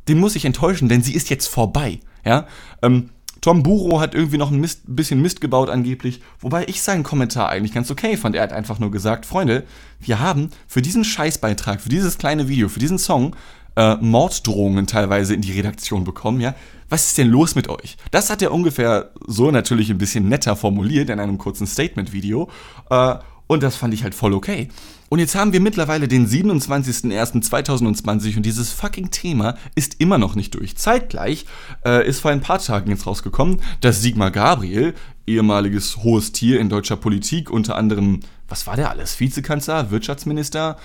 den 0.08 0.20
muss 0.20 0.36
ich 0.36 0.46
enttäuschen, 0.46 0.90
denn 0.90 1.04
sie 1.04 1.14
ist 1.14 1.30
jetzt 1.30 1.48
vorbei, 1.48 2.00
ja. 2.26 2.48
Ähm, 2.82 3.10
Tom 3.42 3.64
Buro 3.64 4.00
hat 4.00 4.14
irgendwie 4.14 4.38
noch 4.38 4.52
ein 4.52 4.60
Mist, 4.60 4.84
bisschen 4.86 5.22
Mist 5.22 5.42
gebaut 5.42 5.70
angeblich, 5.70 6.22
wobei 6.40 6.66
ich 6.68 6.84
seinen 6.84 7.02
Kommentar 7.02 7.50
eigentlich 7.50 7.74
ganz 7.74 7.90
okay 7.90 8.16
fand. 8.16 8.36
Er 8.36 8.44
hat 8.44 8.54
einfach 8.54 8.78
nur 8.78 8.92
gesagt, 8.92 9.26
Freunde, 9.26 9.64
wir 10.00 10.20
haben 10.20 10.52
für 10.68 10.84
diesen 10.84 11.04
Scheißbeitrag, 11.04 11.82
für 11.82 11.90
dieses 11.90 12.20
kleine 12.20 12.48
Video, 12.48 12.70
für 12.70 12.80
diesen 12.80 13.00
Song 13.00 13.36
äh, 13.76 13.96
Morddrohungen 13.96 14.86
teilweise 14.86 15.34
in 15.34 15.42
die 15.42 15.54
Redaktion 15.54 16.04
bekommen, 16.04 16.40
ja. 16.40 16.54
Was 16.90 17.08
ist 17.08 17.18
denn 17.18 17.30
los 17.30 17.56
mit 17.56 17.70
euch? 17.70 17.96
Das 18.12 18.30
hat 18.30 18.42
er 18.42 18.52
ungefähr 18.52 19.12
so 19.26 19.50
natürlich 19.50 19.90
ein 19.90 19.98
bisschen 19.98 20.28
netter 20.28 20.58
formuliert 20.58 21.10
in 21.10 21.22
einem 21.22 21.38
kurzen 21.38 21.66
Statement-Video. 21.66 22.50
Äh, 22.90 23.16
und 23.52 23.62
das 23.64 23.76
fand 23.76 23.94
ich 23.94 24.04
halt 24.04 24.16
voll 24.16 24.34
okay. 24.34 24.70
Und 25.10 25.20
jetzt 25.20 25.36
haben 25.36 25.52
wir 25.52 25.60
mittlerweile 25.60 26.08
den 26.08 26.26
27.01.2020 26.26 28.38
und 28.38 28.46
dieses 28.46 28.72
fucking 28.72 29.12
Thema 29.12 29.58
ist 29.76 30.00
immer 30.00 30.18
noch 30.18 30.36
nicht 30.36 30.56
durch. 30.56 30.78
Zeitgleich 30.78 31.46
äh, 31.86 32.08
ist 32.08 32.22
vor 32.22 32.32
ein 32.32 32.40
paar 32.40 32.60
Tagen 32.60 32.90
jetzt 32.92 33.06
rausgekommen, 33.06 33.62
dass 33.82 34.02
Sigmar 34.02 34.32
Gabriel, 34.32 34.94
ehemaliges 35.28 35.98
hohes 35.98 36.32
Tier 36.32 36.62
in 36.62 36.70
deutscher 36.70 36.96
Politik, 36.96 37.50
unter 37.50 37.76
anderem, 37.76 38.22
was 38.48 38.68
war 38.68 38.78
der 38.78 38.90
alles? 38.90 39.20
Vizekanzler, 39.20 39.92
Wirtschaftsminister, 39.92 40.78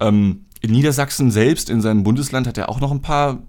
ähm, 0.00 0.46
in 0.62 0.72
Niedersachsen 0.72 1.30
selbst, 1.30 1.68
in 1.68 1.82
seinem 1.82 2.04
Bundesland 2.04 2.46
hat 2.46 2.56
er 2.56 2.70
auch 2.70 2.80
noch 2.80 2.90
ein 2.90 3.02
paar 3.02 3.42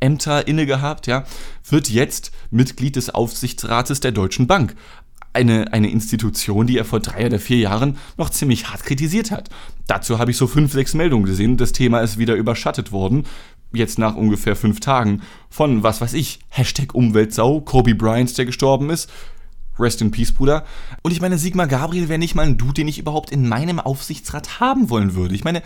Ämter 0.00 0.48
inne 0.48 0.66
gehabt, 0.66 1.06
ja, 1.06 1.22
wird 1.68 1.88
jetzt 1.88 2.32
Mitglied 2.50 2.96
des 2.96 3.10
Aufsichtsrates 3.10 4.00
der 4.00 4.10
Deutschen 4.10 4.48
Bank 4.48 4.74
eine, 5.38 5.72
eine 5.72 5.90
Institution, 5.90 6.66
die 6.66 6.78
er 6.78 6.84
vor 6.84 7.00
drei 7.00 7.26
oder 7.26 7.38
vier 7.38 7.58
Jahren 7.58 7.96
noch 8.16 8.30
ziemlich 8.30 8.68
hart 8.68 8.84
kritisiert 8.84 9.30
hat. 9.30 9.48
Dazu 9.86 10.18
habe 10.18 10.32
ich 10.32 10.36
so 10.36 10.46
fünf, 10.46 10.72
sechs 10.72 10.94
Meldungen 10.94 11.24
gesehen. 11.24 11.56
Das 11.56 11.72
Thema 11.72 12.00
ist 12.00 12.18
wieder 12.18 12.34
überschattet 12.34 12.92
worden. 12.92 13.24
Jetzt 13.72 13.98
nach 13.98 14.16
ungefähr 14.16 14.56
fünf 14.56 14.80
Tagen 14.80 15.22
von, 15.48 15.82
was 15.82 16.00
weiß 16.00 16.14
ich, 16.14 16.40
Hashtag 16.48 16.94
Umweltsau, 16.94 17.60
Kobe 17.60 17.94
Bryant, 17.94 18.36
der 18.36 18.46
gestorben 18.46 18.90
ist. 18.90 19.10
Rest 19.78 20.02
in 20.02 20.10
Peace, 20.10 20.32
Bruder. 20.32 20.64
Und 21.02 21.12
ich 21.12 21.20
meine, 21.20 21.38
Sigmar 21.38 21.68
Gabriel 21.68 22.08
wäre 22.08 22.18
nicht 22.18 22.34
mal 22.34 22.46
ein 22.46 22.58
Dude, 22.58 22.74
den 22.74 22.88
ich 22.88 22.98
überhaupt 22.98 23.30
in 23.30 23.48
meinem 23.48 23.78
Aufsichtsrat 23.78 24.58
haben 24.58 24.90
wollen 24.90 25.14
würde. 25.14 25.36
Ich 25.36 25.44
meine, 25.44 25.62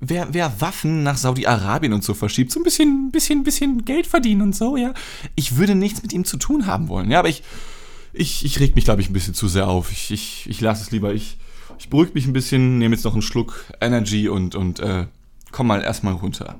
wer, 0.00 0.28
wer 0.32 0.60
Waffen 0.60 1.02
nach 1.02 1.16
Saudi-Arabien 1.16 1.94
und 1.94 2.04
so 2.04 2.12
verschiebt, 2.12 2.52
so 2.52 2.60
ein 2.60 2.64
bisschen, 2.64 3.10
bisschen, 3.10 3.44
bisschen 3.44 3.86
Geld 3.86 4.06
verdienen 4.06 4.42
und 4.42 4.54
so, 4.54 4.76
ja. 4.76 4.92
Ich 5.34 5.56
würde 5.56 5.74
nichts 5.74 6.02
mit 6.02 6.12
ihm 6.12 6.26
zu 6.26 6.36
tun 6.36 6.66
haben 6.66 6.88
wollen. 6.88 7.10
Ja, 7.10 7.20
aber 7.20 7.30
ich, 7.30 7.42
ich, 8.18 8.44
ich 8.44 8.60
reg 8.60 8.74
mich, 8.74 8.84
glaube 8.84 9.00
ich, 9.00 9.08
ein 9.08 9.12
bisschen 9.12 9.34
zu 9.34 9.48
sehr 9.48 9.68
auf. 9.68 9.92
Ich, 9.92 10.10
ich, 10.10 10.46
ich 10.48 10.60
lasse 10.60 10.82
es 10.82 10.90
lieber. 10.90 11.14
Ich, 11.14 11.38
ich 11.78 11.88
beruhige 11.88 12.12
mich 12.14 12.26
ein 12.26 12.32
bisschen, 12.32 12.78
nehme 12.78 12.94
jetzt 12.94 13.04
noch 13.04 13.12
einen 13.12 13.22
Schluck 13.22 13.64
Energy 13.80 14.28
und, 14.28 14.54
und 14.54 14.80
äh, 14.80 15.06
komm 15.52 15.68
mal 15.68 15.82
erstmal 15.82 16.14
runter. 16.14 16.58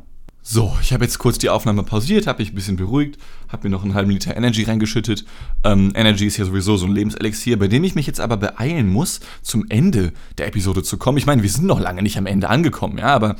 So, 0.50 0.74
ich 0.80 0.94
habe 0.94 1.04
jetzt 1.04 1.18
kurz 1.18 1.36
die 1.36 1.50
Aufnahme 1.50 1.82
pausiert, 1.82 2.26
habe 2.26 2.42
mich 2.42 2.52
ein 2.52 2.54
bisschen 2.54 2.76
beruhigt, 2.76 3.18
habe 3.48 3.68
mir 3.68 3.70
noch 3.70 3.84
einen 3.84 3.92
halben 3.92 4.10
Liter 4.10 4.34
Energy 4.34 4.62
reingeschüttet. 4.62 5.26
Ähm, 5.62 5.92
Energy 5.94 6.26
ist 6.26 6.38
ja 6.38 6.46
sowieso 6.46 6.78
so 6.78 6.86
ein 6.86 6.92
Lebenselixier, 6.92 7.58
bei 7.58 7.68
dem 7.68 7.84
ich 7.84 7.94
mich 7.94 8.06
jetzt 8.06 8.20
aber 8.20 8.38
beeilen 8.38 8.88
muss, 8.88 9.20
zum 9.42 9.66
Ende 9.68 10.12
der 10.38 10.46
Episode 10.46 10.82
zu 10.82 10.96
kommen. 10.96 11.18
Ich 11.18 11.26
meine, 11.26 11.42
wir 11.42 11.50
sind 11.50 11.66
noch 11.66 11.80
lange 11.80 12.02
nicht 12.02 12.16
am 12.16 12.24
Ende 12.24 12.48
angekommen, 12.48 12.96
ja, 12.96 13.08
aber 13.08 13.36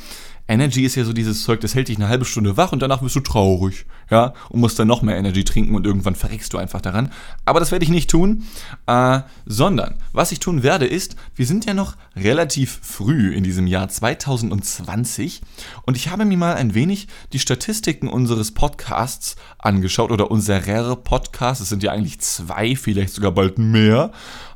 Energy 0.49 0.83
ist 0.83 0.95
ja 0.95 1.05
so 1.05 1.13
dieses 1.13 1.43
Zeug, 1.43 1.61
das 1.61 1.75
hält 1.75 1.89
dich 1.89 1.97
eine 1.97 2.07
halbe 2.07 2.25
Stunde 2.25 2.57
wach 2.57 2.71
und 2.71 2.81
danach 2.81 3.01
bist 3.01 3.15
du 3.15 3.19
traurig, 3.19 3.85
ja, 4.09 4.33
und 4.49 4.59
musst 4.59 4.79
dann 4.79 4.87
noch 4.87 5.03
mehr 5.03 5.15
Energy 5.15 5.43
trinken 5.43 5.75
und 5.75 5.85
irgendwann 5.85 6.15
verreckst 6.15 6.51
du 6.51 6.57
einfach 6.57 6.81
daran. 6.81 7.11
Aber 7.45 7.59
das 7.59 7.71
werde 7.71 7.85
ich 7.85 7.91
nicht 7.91 8.09
tun, 8.09 8.43
äh, 8.87 9.19
sondern 9.45 9.95
was 10.11 10.31
ich 10.31 10.39
tun 10.39 10.63
werde 10.63 10.87
ist, 10.87 11.15
wir 11.35 11.45
sind 11.45 11.65
ja 11.65 11.75
noch 11.75 11.95
relativ 12.15 12.79
früh 12.81 13.31
in 13.31 13.43
diesem 13.43 13.67
Jahr 13.67 13.89
2020 13.89 15.41
und 15.83 15.95
ich 15.95 16.09
habe 16.09 16.25
mir 16.25 16.37
mal 16.37 16.55
ein 16.55 16.73
wenig 16.73 17.07
die 17.31 17.39
Statistiken 17.39 18.07
unseres 18.07 18.51
Podcasts 18.51 19.35
angeschaut 19.59 20.11
oder 20.11 20.31
unserer 20.31 20.95
Podcasts, 20.95 21.61
es 21.61 21.69
sind 21.69 21.83
ja 21.83 21.91
eigentlich 21.91 22.21
zwei, 22.21 22.75
vielleicht 22.75 23.13
sogar 23.13 23.31
bald 23.31 23.59
mehr. 23.59 24.11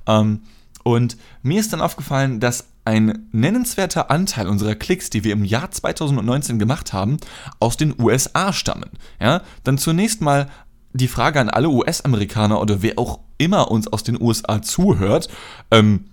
Ähm, 0.07 0.41
und 0.83 1.17
mir 1.43 1.59
ist 1.59 1.71
dann 1.71 1.81
aufgefallen, 1.81 2.39
dass 2.39 2.72
ein 2.85 3.27
nennenswerter 3.31 4.11
Anteil 4.11 4.47
unserer 4.47 4.75
Klicks, 4.75 5.09
die 5.09 5.23
wir 5.23 5.33
im 5.33 5.45
Jahr 5.45 5.71
2019 5.71 6.59
gemacht 6.59 6.93
haben, 6.93 7.17
aus 7.59 7.77
den 7.77 7.93
USA 7.99 8.51
stammen. 8.53 8.89
Ja, 9.21 9.41
dann 9.63 9.77
zunächst 9.77 10.21
mal 10.21 10.49
die 10.93 11.07
Frage 11.07 11.39
an 11.39 11.49
alle 11.49 11.69
US-Amerikaner 11.69 12.61
oder 12.61 12.81
wer 12.81 12.99
auch 12.99 13.19
immer 13.37 13.71
uns 13.71 13.87
aus 13.87 14.03
den 14.03 14.21
USA 14.21 14.61
zuhört. 14.61 15.29
Ähm, 15.71 16.05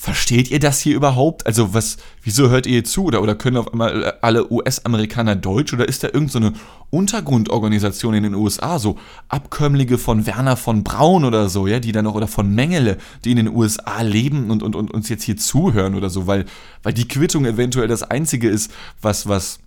versteht 0.00 0.48
ihr 0.52 0.60
das 0.60 0.78
hier 0.78 0.94
überhaupt? 0.94 1.44
Also 1.44 1.74
was, 1.74 1.96
wieso 2.22 2.50
hört 2.50 2.68
ihr 2.68 2.84
zu? 2.84 3.02
Oder, 3.02 3.20
oder 3.20 3.34
können 3.34 3.56
auf 3.56 3.72
einmal 3.72 4.04
äh, 4.04 4.12
alle 4.20 4.50
US-Amerikaner 4.50 5.34
Deutsch? 5.34 5.72
Oder 5.72 5.88
ist 5.88 6.04
da 6.04 6.06
irgendeine 6.06 6.52
so 6.54 6.60
Untergrundorganisation 6.90 8.14
in 8.14 8.22
den 8.22 8.34
USA, 8.34 8.78
so 8.78 8.96
Abkömmlinge 9.28 9.98
von 9.98 10.24
Werner 10.24 10.56
von 10.56 10.84
Braun 10.84 11.24
oder 11.24 11.48
so, 11.48 11.66
ja, 11.66 11.80
die 11.80 11.90
dann 11.90 12.04
noch, 12.04 12.14
oder 12.14 12.28
von 12.28 12.54
Mengele, 12.54 12.98
die 13.24 13.32
in 13.32 13.38
den 13.38 13.48
USA 13.48 14.00
leben 14.02 14.52
und, 14.52 14.62
und, 14.62 14.76
und 14.76 14.94
uns 14.94 15.08
jetzt 15.08 15.24
hier 15.24 15.36
zuhören 15.36 15.96
oder 15.96 16.10
so, 16.10 16.28
weil, 16.28 16.44
weil 16.84 16.92
die 16.92 17.08
Quittung 17.08 17.44
eventuell 17.44 17.88
das 17.88 18.04
Einzige 18.04 18.48
ist, 18.48 18.70
was, 19.02 19.26
was, 19.26 19.58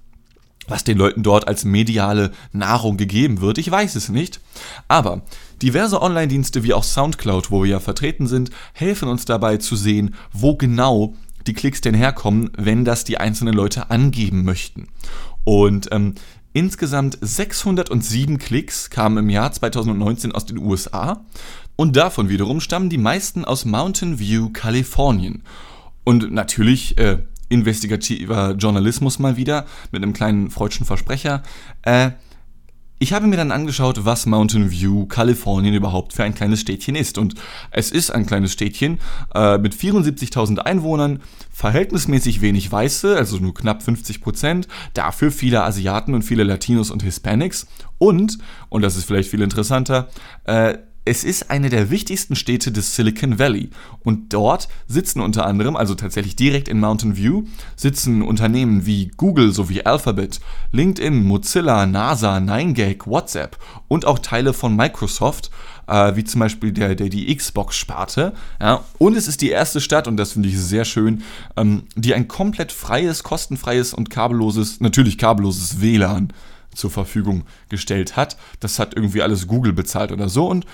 was 0.70 0.86
den 0.86 0.98
Leuten 0.98 1.24
dort 1.24 1.50
als 1.50 1.66
mediale 1.66 2.32
Nahrung 2.54 2.96
gegeben 2.96 3.42
wird. 3.42 3.58
Ich 3.58 3.70
weiß 3.70 3.96
es 3.96 4.08
nicht. 4.08 4.40
Aber 4.88 5.24
diverse 5.62 6.01
Online-Dienste 6.01 6.63
wie 6.63 6.74
auch 6.74 6.84
SoundCloud, 6.84 7.51
wo 7.51 7.63
wir 7.63 7.72
ja 7.72 7.80
vertreten 7.80 8.27
sind, 8.27 8.51
helfen 8.74 9.08
uns 9.08 9.25
dabei 9.25 9.58
zu 9.58 9.75
sehen, 9.75 10.15
wo 10.34 10.56
genau 10.56 11.15
die 11.48 11.53
Klicks 11.53 11.82
denn 11.82 11.96
herkommen, 11.96 12.51
wenn 12.58 12.86
das 12.86 13.03
die 13.03 13.18
einzelnen 13.18 13.53
Leute 13.53 13.89
angeben 13.89 14.44
möchten. 14.44 14.88
Und 15.44 15.89
ähm, 15.91 16.15
Insgesamt 16.53 17.18
607 17.22 18.38
Klicks 18.38 18.89
kamen 18.89 19.18
im 19.18 19.30
Jahr 19.30 19.53
2019 19.53 20.34
aus 20.34 20.46
den 20.46 20.58
USA 20.58 21.24
und 21.77 21.96
davon 21.96 22.27
wiederum 22.27 22.60
stammen 22.60 22.89
die 22.89 22.98
meisten 22.98 23.46
aus 23.46 23.63
Mountain 23.63 24.20
View, 24.20 24.50
Kalifornien. 24.50 25.44
Und 26.03 26.32
natürlich 26.34 26.98
äh, 26.98 27.20
investigativer 27.48 28.51
Journalismus 28.51 29.18
mal 29.18 29.38
wieder 29.38 29.65
mit 29.91 30.03
einem 30.03 30.12
kleinen 30.12 30.50
freudschen 30.50 30.86
Versprecher. 30.86 31.41
Äh, 31.84 32.12
ich 33.01 33.13
habe 33.13 33.25
mir 33.25 33.36
dann 33.36 33.51
angeschaut, 33.51 34.05
was 34.05 34.27
Mountain 34.27 34.70
View, 34.70 35.08
Kalifornien 35.08 35.74
überhaupt 35.74 36.13
für 36.13 36.24
ein 36.24 36.36
kleines 36.36 36.62
Städtchen 36.62 36.93
ist. 36.93 37.17
Und 37.17 37.34
es 37.72 37.89
ist 37.89 38.12
ein 38.12 38.27
kleines 38.27 38.53
Städtchen 38.53 39.00
äh, 39.34 39.58
mit 39.58 39.74
74.000 39.74 40.60
Einwohnern, 40.60 41.20
verhältnismäßig 41.51 42.41
wenig 42.41 42.72
Weiße, 42.72 43.17
also 43.17 43.38
nur 43.38 43.55
knapp 43.55 43.81
50 43.81 44.22
Prozent, 44.22 44.67
dafür 44.93 45.31
viele 45.31 45.63
Asiaten 45.63 46.13
und 46.13 46.22
viele 46.22 46.43
Latinos 46.43 46.91
und 46.91 47.01
Hispanics. 47.01 47.65
Und, 47.98 48.38
und 48.70 48.84
das 48.84 48.96
ist 48.96 49.05
vielleicht 49.05 49.31
viel 49.31 49.41
interessanter, 49.41 50.10
äh, 50.43 50.77
es 51.03 51.24
ist 51.24 51.50
eine 51.50 51.70
der 51.70 51.89
wichtigsten 51.89 52.36
Städte 52.36 52.72
des 52.72 52.96
Silicon 52.96 53.39
Valley 53.39 53.72
und 54.03 54.34
dort 54.34 54.67
sitzen 54.88 55.20
unter 55.20 55.46
anderem, 55.46 55.75
also 55.75 55.96
tatsächlich 55.96 56.36
direkt 56.36 56.67
in 56.67 56.79
Mountain 56.79 57.17
View, 57.17 57.43
sitzen 57.75 58.22
Unternehmen 58.22 58.86
wie 58.86 59.12
Google 59.17 59.51
sowie 59.51 59.81
Alphabet, 59.81 60.39
LinkedIn, 60.72 61.24
Mozilla, 61.24 61.88
NASA, 61.88 62.38
9gag, 62.38 63.08
WhatsApp 63.08 63.58
und 63.88 64.05
auch 64.05 64.20
Teile 64.20 64.53
von 64.53 64.75
Microsoft, 64.75 65.50
äh, 65.88 66.15
wie 66.15 66.24
zum 66.24 66.39
Beispiel 66.39 66.72
der, 66.72 66.93
der 66.93 67.10
die 67.10 67.36
Xbox-Sparte. 67.36 68.34
Ja. 68.60 68.84
Und 69.00 69.17
es 69.17 69.27
ist 69.27 69.41
die 69.41 69.50
erste 69.50 69.81
Stadt, 69.81 70.08
und 70.08 70.17
das 70.17 70.34
finde 70.34 70.50
ich 70.50 70.60
sehr 70.60 70.86
schön, 70.86 71.24
ähm, 71.58 71.84
die 71.96 72.13
ein 72.13 72.27
komplett 72.27 72.72
freies, 72.72 73.24
kostenfreies 73.24 73.96
und 73.96 74.12
kabelloses, 74.12 74.79
natürlich 74.81 75.17
kabelloses 75.17 75.81
WLAN 75.81 76.31
zur 76.74 76.92
Verfügung 76.92 77.44
gestellt 77.70 78.16
hat. 78.16 78.38
Das 78.60 78.80
hat 78.80 78.96
irgendwie 78.96 79.22
alles 79.22 79.48
Google 79.48 79.74
bezahlt 79.74 80.12
oder 80.12 80.30
so. 80.30 80.48
Und 80.48 80.66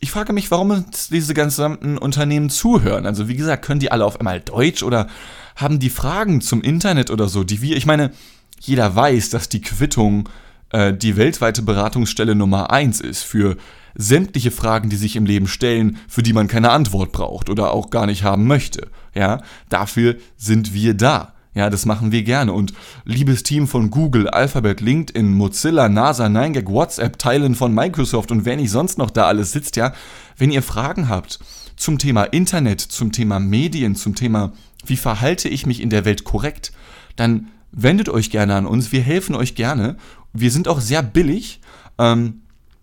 ich 0.00 0.10
frage 0.10 0.32
mich, 0.32 0.50
warum 0.50 0.70
uns 0.70 1.08
diese 1.08 1.32
gesamten 1.32 1.96
Unternehmen 1.96 2.50
zuhören. 2.50 3.06
Also 3.06 3.28
wie 3.28 3.36
gesagt, 3.36 3.64
können 3.64 3.80
die 3.80 3.92
alle 3.92 4.04
auf 4.04 4.18
einmal 4.18 4.40
Deutsch 4.40 4.82
oder 4.82 5.06
haben 5.54 5.78
die 5.78 5.90
Fragen 5.90 6.40
zum 6.40 6.62
Internet 6.62 7.10
oder 7.10 7.28
so, 7.28 7.44
die 7.44 7.62
wir, 7.62 7.76
ich 7.76 7.86
meine, 7.86 8.10
jeder 8.60 8.94
weiß, 8.96 9.30
dass 9.30 9.48
die 9.48 9.60
Quittung 9.60 10.28
äh, 10.70 10.92
die 10.92 11.16
weltweite 11.16 11.62
Beratungsstelle 11.62 12.34
Nummer 12.34 12.70
eins 12.70 13.00
ist 13.00 13.22
für 13.22 13.56
sämtliche 13.94 14.50
Fragen, 14.50 14.88
die 14.88 14.96
sich 14.96 15.16
im 15.16 15.26
Leben 15.26 15.46
stellen, 15.46 15.98
für 16.08 16.22
die 16.22 16.32
man 16.32 16.48
keine 16.48 16.70
Antwort 16.70 17.12
braucht 17.12 17.50
oder 17.50 17.72
auch 17.72 17.90
gar 17.90 18.06
nicht 18.06 18.24
haben 18.24 18.46
möchte. 18.46 18.88
Ja, 19.14 19.42
dafür 19.68 20.16
sind 20.36 20.74
wir 20.74 20.94
da. 20.94 21.31
Ja, 21.54 21.68
das 21.68 21.84
machen 21.84 22.12
wir 22.12 22.22
gerne. 22.22 22.52
Und 22.52 22.72
liebes 23.04 23.42
Team 23.42 23.66
von 23.68 23.90
Google, 23.90 24.28
Alphabet, 24.28 24.80
LinkedIn, 24.80 25.34
Mozilla, 25.34 25.88
NASA, 25.88 26.26
9gag, 26.26 26.66
WhatsApp, 26.66 27.18
Teilen 27.18 27.54
von 27.54 27.74
Microsoft 27.74 28.30
und 28.30 28.44
wer 28.44 28.56
nicht 28.56 28.70
sonst 28.70 28.96
noch 28.96 29.10
da 29.10 29.26
alles 29.26 29.52
sitzt, 29.52 29.76
ja, 29.76 29.92
wenn 30.38 30.50
ihr 30.50 30.62
Fragen 30.62 31.08
habt 31.08 31.40
zum 31.76 31.98
Thema 31.98 32.24
Internet, 32.24 32.80
zum 32.80 33.12
Thema 33.12 33.38
Medien, 33.38 33.96
zum 33.96 34.14
Thema, 34.14 34.52
wie 34.86 34.96
verhalte 34.96 35.48
ich 35.48 35.66
mich 35.66 35.80
in 35.80 35.90
der 35.90 36.04
Welt 36.04 36.24
korrekt, 36.24 36.72
dann 37.16 37.48
wendet 37.70 38.08
euch 38.08 38.30
gerne 38.30 38.54
an 38.54 38.66
uns. 38.66 38.92
Wir 38.92 39.02
helfen 39.02 39.34
euch 39.34 39.54
gerne. 39.54 39.96
Wir 40.32 40.50
sind 40.50 40.68
auch 40.68 40.80
sehr 40.80 41.02
billig. 41.02 41.60
Ähm, 41.98 42.41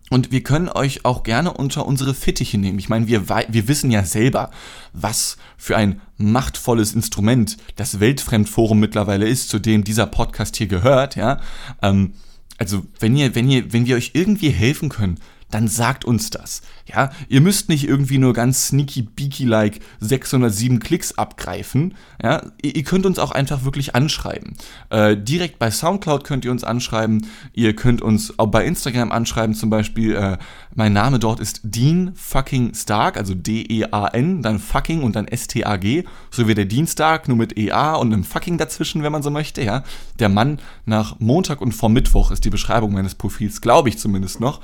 und 0.09 0.31
wir 0.31 0.43
können 0.43 0.69
euch 0.69 1.05
auch 1.05 1.23
gerne 1.23 1.53
unter 1.53 1.85
unsere 1.85 2.13
Fittiche 2.13 2.57
nehmen. 2.57 2.79
Ich 2.79 2.89
meine, 2.89 3.07
wir, 3.07 3.29
wir 3.29 3.67
wissen 3.67 3.91
ja 3.91 4.03
selber, 4.03 4.51
was 4.93 5.37
für 5.57 5.77
ein 5.77 6.01
machtvolles 6.17 6.93
Instrument 6.93 7.57
das 7.75 7.99
Weltfremdforum 7.99 8.79
mittlerweile 8.79 9.27
ist, 9.27 9.49
zu 9.49 9.59
dem 9.59 9.83
dieser 9.83 10.07
Podcast 10.07 10.55
hier 10.57 10.67
gehört, 10.67 11.15
ja. 11.15 11.39
Ähm, 11.81 12.13
also, 12.57 12.85
wenn 12.99 13.15
ihr, 13.15 13.35
wenn 13.35 13.49
ihr, 13.49 13.71
wenn 13.71 13.85
wir 13.85 13.95
euch 13.95 14.11
irgendwie 14.13 14.49
helfen 14.49 14.89
können, 14.89 15.19
dann 15.51 15.68
sagt 15.68 16.06
uns 16.06 16.29
das. 16.29 16.62
Ja, 16.86 17.12
ihr 17.27 17.41
müsst 17.41 17.70
nicht 17.70 17.88
irgendwie 17.88 18.18
nur 18.18 18.34
ganz 18.34 18.68
sneaky 18.68 19.03
beaky 19.03 19.46
like 19.46 19.79
607 20.00 20.79
Klicks 20.79 21.18
abgreifen. 21.18 21.94
Ja, 22.22 22.41
ihr, 22.62 22.84
könnt 22.84 23.06
uns 23.06 23.20
auch 23.20 23.32
einfach 23.32 23.63
wirklich 23.63 23.96
anschreiben. 23.96 24.56
Äh, 24.89 25.15
direkt 25.18 25.60
bei 25.60 25.70
Soundcloud 25.70 26.24
könnt 26.24 26.46
ihr 26.46 26.51
uns 26.51 26.63
anschreiben. 26.63 27.27
Ihr 27.53 27.75
könnt 27.75 28.01
uns 28.01 28.38
auch 28.39 28.48
bei 28.48 28.65
Instagram 28.65 29.12
anschreiben, 29.12 29.56
zum 29.56 29.70
Beispiel. 29.70 30.15
Äh, 30.15 30.38
mein 30.75 30.94
Name 30.94 31.20
dort 31.20 31.39
ist 31.39 31.62
Dean 31.63 32.12
fucking 32.15 32.74
Stark, 32.74 33.18
also 33.18 33.34
D-E-A-N, 33.34 34.41
dann 34.41 34.60
fucking 34.60 35.03
und 35.03 35.15
dann 35.15 35.27
S-T-A-G, 35.27 36.06
so 36.32 36.48
wie 36.48 36.56
der 36.56 36.65
Dienstag, 36.65 37.27
nur 37.27 37.38
mit 37.38 37.57
E-A 37.57 37.96
und 37.96 38.14
einem 38.14 38.24
fucking 38.24 38.57
dazwischen, 38.57 39.03
wenn 39.03 39.12
man 39.12 39.24
so 39.24 39.29
möchte. 39.29 39.64
Ja, 39.64 39.83
der 40.20 40.29
Mann 40.29 40.59
nach 40.85 41.20
Montag 41.20 41.62
und 41.62 41.74
vor 41.74 41.90
Mittwoch 41.90 42.31
ist 42.31 42.46
die 42.46 42.50
Beschreibung 42.50 42.94
meines 42.94 43.16
Profils, 43.16 43.62
glaube 43.62 43.90
ich 43.90 43.98
zumindest 43.98 44.40
noch. 44.40 44.62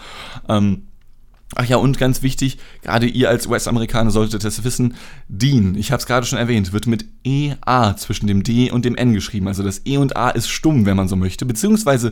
Ähm, 0.48 0.75
Ach 1.54 1.66
ja, 1.66 1.78
und 1.78 2.00
ganz 2.00 2.24
wichtig, 2.24 2.58
gerade 2.82 3.06
ihr 3.06 3.30
als 3.30 3.46
US-Amerikaner 3.46 4.10
solltet 4.10 4.44
es 4.44 4.64
wissen, 4.64 4.96
Dean, 5.28 5.76
ich 5.76 5.92
habe 5.92 6.00
es 6.00 6.08
gerade 6.08 6.26
schon 6.26 6.40
erwähnt, 6.40 6.74
wird 6.74 6.88
mit 6.88 7.06
EA 7.24 7.96
zwischen 7.98 8.26
dem 8.26 8.42
D 8.42 8.72
und 8.72 8.84
dem 8.84 8.96
N 8.96 9.14
geschrieben. 9.14 9.48
Also 9.48 9.62
das 9.62 9.82
E 9.86 9.98
und 9.98 10.18
A 10.18 10.32
ist 10.32 10.50
stumm, 10.50 10.86
wenn 10.86 10.98
man 10.98 11.08
so 11.08 11.16
möchte. 11.16 11.46
Beziehungsweise, 11.46 12.12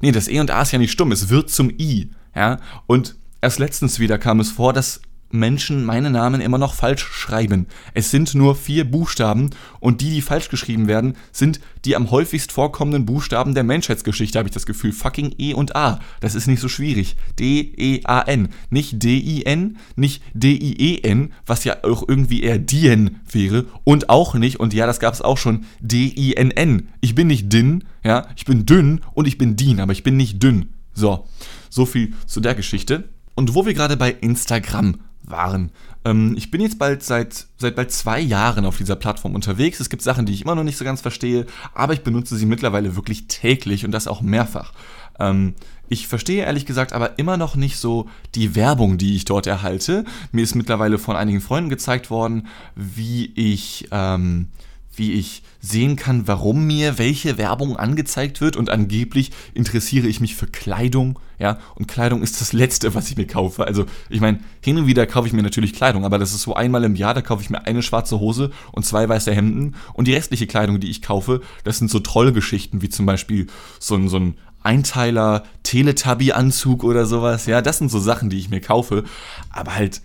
nee, 0.00 0.12
das 0.12 0.28
E 0.28 0.40
und 0.40 0.50
A 0.50 0.62
ist 0.62 0.72
ja 0.72 0.78
nicht 0.78 0.92
stumm, 0.92 1.12
es 1.12 1.28
wird 1.28 1.50
zum 1.50 1.70
I. 1.78 2.10
Ja? 2.34 2.58
Und 2.86 3.16
erst 3.42 3.58
letztens 3.58 3.98
wieder 3.98 4.16
kam 4.18 4.40
es 4.40 4.50
vor, 4.50 4.72
dass 4.72 5.02
Menschen 5.34 5.84
meine 5.84 6.10
Namen 6.10 6.40
immer 6.40 6.58
noch 6.58 6.74
falsch 6.74 7.04
schreiben. 7.04 7.66
Es 7.92 8.10
sind 8.10 8.34
nur 8.34 8.54
vier 8.54 8.84
Buchstaben 8.84 9.50
und 9.80 10.00
die, 10.00 10.10
die 10.10 10.22
falsch 10.22 10.48
geschrieben 10.48 10.86
werden, 10.86 11.16
sind 11.32 11.60
die 11.84 11.96
am 11.96 12.10
häufigst 12.10 12.52
vorkommenden 12.52 13.04
Buchstaben 13.04 13.54
der 13.54 13.64
Menschheitsgeschichte, 13.64 14.38
habe 14.38 14.48
ich 14.48 14.54
das 14.54 14.66
Gefühl. 14.66 14.92
Fucking 14.92 15.34
E 15.38 15.54
und 15.54 15.76
A. 15.76 16.00
Das 16.20 16.34
ist 16.34 16.46
nicht 16.46 16.60
so 16.60 16.68
schwierig. 16.68 17.16
D-E-A-N. 17.38 18.48
Nicht 18.70 19.02
D-I-N, 19.02 19.76
nicht 19.96 20.22
D-I-E-N, 20.32 21.32
was 21.44 21.64
ja 21.64 21.76
auch 21.82 22.08
irgendwie 22.08 22.42
eher 22.42 22.58
Dien 22.58 23.20
wäre. 23.30 23.66
Und 23.84 24.08
auch 24.08 24.34
nicht, 24.34 24.60
und 24.60 24.72
ja, 24.72 24.86
das 24.86 25.00
gab 25.00 25.14
es 25.14 25.20
auch 25.20 25.36
schon, 25.36 25.66
D-I-N-N. 25.80 26.88
Ich 27.00 27.14
bin 27.14 27.26
nicht 27.26 27.52
Din, 27.52 27.84
ja, 28.02 28.28
ich 28.36 28.44
bin 28.44 28.64
dünn 28.66 29.00
und 29.12 29.26
ich 29.26 29.36
bin 29.36 29.56
Dien, 29.56 29.80
aber 29.80 29.92
ich 29.92 30.02
bin 30.02 30.16
nicht 30.16 30.42
dünn. 30.42 30.70
So, 30.94 31.26
so 31.68 31.86
viel 31.86 32.14
zu 32.26 32.40
der 32.40 32.54
Geschichte. 32.54 33.08
Und 33.34 33.54
wo 33.54 33.66
wir 33.66 33.74
gerade 33.74 33.96
bei 33.96 34.12
Instagram 34.12 34.96
waren. 35.24 35.70
Ähm, 36.04 36.34
ich 36.36 36.50
bin 36.50 36.60
jetzt 36.60 36.78
bald 36.78 37.02
seit, 37.02 37.46
seit 37.58 37.76
bald 37.76 37.90
zwei 37.90 38.20
Jahren 38.20 38.64
auf 38.64 38.78
dieser 38.78 38.96
Plattform 38.96 39.34
unterwegs. 39.34 39.80
Es 39.80 39.90
gibt 39.90 40.02
Sachen, 40.02 40.26
die 40.26 40.32
ich 40.32 40.42
immer 40.42 40.54
noch 40.54 40.64
nicht 40.64 40.76
so 40.76 40.84
ganz 40.84 41.00
verstehe, 41.00 41.46
aber 41.74 41.92
ich 41.92 42.02
benutze 42.02 42.36
sie 42.36 42.46
mittlerweile 42.46 42.96
wirklich 42.96 43.26
täglich 43.28 43.84
und 43.84 43.92
das 43.92 44.08
auch 44.08 44.20
mehrfach. 44.20 44.72
Ähm, 45.18 45.54
ich 45.88 46.08
verstehe 46.08 46.44
ehrlich 46.44 46.66
gesagt 46.66 46.92
aber 46.92 47.18
immer 47.18 47.36
noch 47.36 47.56
nicht 47.56 47.78
so 47.78 48.08
die 48.34 48.54
Werbung, 48.54 48.98
die 48.98 49.16
ich 49.16 49.24
dort 49.24 49.46
erhalte. 49.46 50.04
Mir 50.32 50.42
ist 50.42 50.54
mittlerweile 50.54 50.98
von 50.98 51.16
einigen 51.16 51.40
Freunden 51.40 51.70
gezeigt 51.70 52.10
worden, 52.10 52.48
wie 52.74 53.26
ich, 53.34 53.88
ähm, 53.90 54.48
wie 54.98 55.12
ich 55.12 55.42
sehen 55.60 55.96
kann, 55.96 56.26
warum 56.28 56.66
mir 56.66 56.98
welche 56.98 57.38
Werbung 57.38 57.76
angezeigt 57.76 58.40
wird. 58.40 58.56
Und 58.56 58.70
angeblich 58.70 59.30
interessiere 59.54 60.06
ich 60.06 60.20
mich 60.20 60.34
für 60.36 60.46
Kleidung, 60.46 61.18
ja, 61.38 61.58
und 61.74 61.88
Kleidung 61.88 62.22
ist 62.22 62.40
das 62.40 62.52
Letzte, 62.52 62.94
was 62.94 63.10
ich 63.10 63.16
mir 63.16 63.26
kaufe. 63.26 63.66
Also, 63.66 63.86
ich 64.08 64.20
meine, 64.20 64.40
hin 64.60 64.78
und 64.78 64.86
wieder 64.86 65.06
kaufe 65.06 65.26
ich 65.26 65.32
mir 65.32 65.42
natürlich 65.42 65.72
Kleidung, 65.72 66.04
aber 66.04 66.18
das 66.18 66.32
ist 66.32 66.42
so 66.42 66.54
einmal 66.54 66.84
im 66.84 66.94
Jahr, 66.94 67.14
da 67.14 67.22
kaufe 67.22 67.42
ich 67.42 67.50
mir 67.50 67.66
eine 67.66 67.82
schwarze 67.82 68.20
Hose 68.20 68.50
und 68.72 68.84
zwei 68.84 69.08
weiße 69.08 69.34
Hemden. 69.34 69.74
Und 69.94 70.06
die 70.06 70.14
restliche 70.14 70.46
Kleidung, 70.46 70.80
die 70.80 70.90
ich 70.90 71.02
kaufe, 71.02 71.40
das 71.64 71.78
sind 71.78 71.90
so 71.90 71.98
Trollgeschichten, 72.00 72.82
wie 72.82 72.88
zum 72.88 73.06
Beispiel 73.06 73.48
so 73.80 73.96
ein, 73.96 74.08
so 74.08 74.18
ein 74.18 74.34
Einteiler 74.62 75.44
Teletubby-Anzug 75.62 76.84
oder 76.84 77.04
sowas, 77.04 77.46
ja, 77.46 77.60
das 77.60 77.78
sind 77.78 77.90
so 77.90 77.98
Sachen, 77.98 78.30
die 78.30 78.38
ich 78.38 78.48
mir 78.48 78.60
kaufe, 78.60 79.04
aber 79.50 79.74
halt 79.74 80.00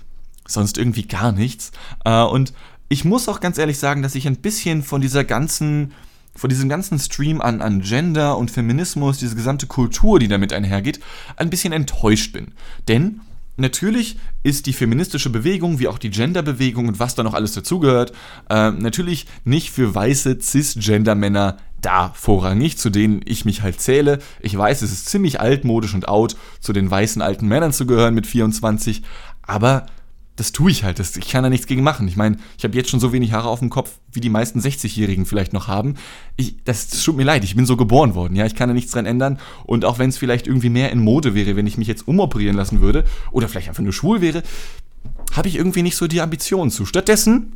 sonst 0.46 0.78
irgendwie 0.78 1.04
gar 1.04 1.32
nichts. 1.32 1.72
Äh, 2.04 2.24
und 2.24 2.54
ich 2.90 3.06
muss 3.06 3.30
auch 3.30 3.40
ganz 3.40 3.58
ehrlich 3.58 3.78
sagen, 3.78 4.02
dass 4.02 4.16
ich 4.16 4.28
ein 4.28 4.38
bisschen 4.38 4.84
von 4.84 5.00
dieser 5.00 5.24
ganzen, 5.24 5.94
von 6.36 6.50
diesem 6.50 6.70
ganzen 6.70 7.00
Stream 7.00 7.40
an, 7.40 7.62
an 7.62 7.82
Gender 7.82 8.38
und 8.38 8.52
Feminismus, 8.52 9.20
diese 9.20 9.36
gesamte 9.36 9.68
Kultur, 9.68 10.20
die 10.20 10.28
damit 10.28 10.52
einhergeht, 10.52 11.00
ein 11.38 11.50
bisschen 11.50 11.72
enttäuscht 11.72 12.34
bin. 12.34 12.54
Denn 12.88 13.22
Natürlich 13.60 14.18
ist 14.42 14.68
die 14.68 14.74
feministische 14.74 15.30
Bewegung, 15.30 15.80
wie 15.80 15.90
auch 15.90 15.98
die 15.98 16.12
Genderbewegung 16.12 16.88
und 16.88 17.00
was 17.00 17.16
da 17.16 17.24
noch 17.24 17.34
alles 17.34 17.52
dazugehört, 17.52 18.14
äh, 18.50 18.72
natürlich 18.72 19.28
nicht 19.44 19.72
für 19.72 19.94
weiße 19.94 20.40
Cisgender-Männer 20.40 21.58
da 21.82 22.14
vorrangig, 22.16 22.78
zu 22.78 22.90
denen 22.90 23.22
ich 23.26 23.44
mich 23.44 23.62
halt 23.62 23.82
zähle. 23.82 24.20
Ich 24.40 24.58
weiß, 24.58 24.82
es 24.82 24.94
ist 24.94 25.10
ziemlich 25.10 25.42
altmodisch 25.42 25.94
und 25.94 26.08
out, 26.08 26.38
zu 26.62 26.72
den 26.72 26.90
weißen 26.90 27.22
alten 27.22 27.48
Männern 27.48 27.74
zu 27.74 27.86
gehören 27.86 28.16
mit 28.16 28.28
24, 28.28 29.04
aber 29.42 29.88
das 30.40 30.54
tue 30.54 30.72
ich 30.72 30.84
halt. 30.84 31.00
Das, 31.00 31.16
ich 31.18 31.28
kann 31.28 31.44
da 31.44 31.50
nichts 31.50 31.68
gegen 31.68 31.84
machen. 31.84 32.08
Ich 32.08 32.16
meine, 32.16 32.38
ich 32.58 32.64
habe 32.64 32.76
jetzt 32.76 32.90
schon 32.90 33.00
so 33.00 33.12
wenig 33.12 33.34
Haare 33.34 33.50
auf 33.50 33.60
dem 33.60 33.70
Kopf, 33.70 34.00
wie 34.12 34.22
die 34.22 34.30
meisten 34.30 34.60
60-Jährigen 34.60 35.26
vielleicht 35.26 35.52
noch 35.52 35.68
haben. 35.68 35.96
Ich, 36.38 36.64
das, 36.64 36.88
das 36.88 37.04
tut 37.04 37.18
mir 37.18 37.24
leid, 37.26 37.44
ich 37.44 37.56
bin 37.56 37.66
so 37.66 37.76
geboren 37.76 38.16
worden. 38.16 38.36
Ja, 38.36 38.46
ich 38.46 38.56
kann 38.56 38.70
da 38.70 38.74
nichts 38.74 38.92
dran 38.92 39.06
ändern. 39.06 39.40
Und 39.66 39.84
auch 39.84 40.00
wenn 40.00 40.10
es 40.10 40.18
vielleicht 40.18 40.48
irgendwie 40.48 40.70
mehr 40.70 40.92
in 40.92 41.00
Mode 41.00 41.36
wäre, 41.36 41.56
wenn 41.56 41.68
ich 41.68 41.78
mich 41.78 41.88
jetzt 41.88 42.08
umoperieren 42.08 42.56
lassen 42.56 42.80
würde 42.80 43.04
oder 43.32 43.50
vielleicht 43.50 43.68
einfach 43.68 43.84
nur 43.84 43.94
schwul 43.94 44.22
wäre, 44.22 44.44
habe 45.34 45.48
ich 45.50 45.56
irgendwie 45.58 45.84
nicht 45.84 45.98
so 45.98 46.08
die 46.08 46.22
Ambitionen 46.22 46.72
zu. 46.72 46.86
Stattdessen 46.86 47.54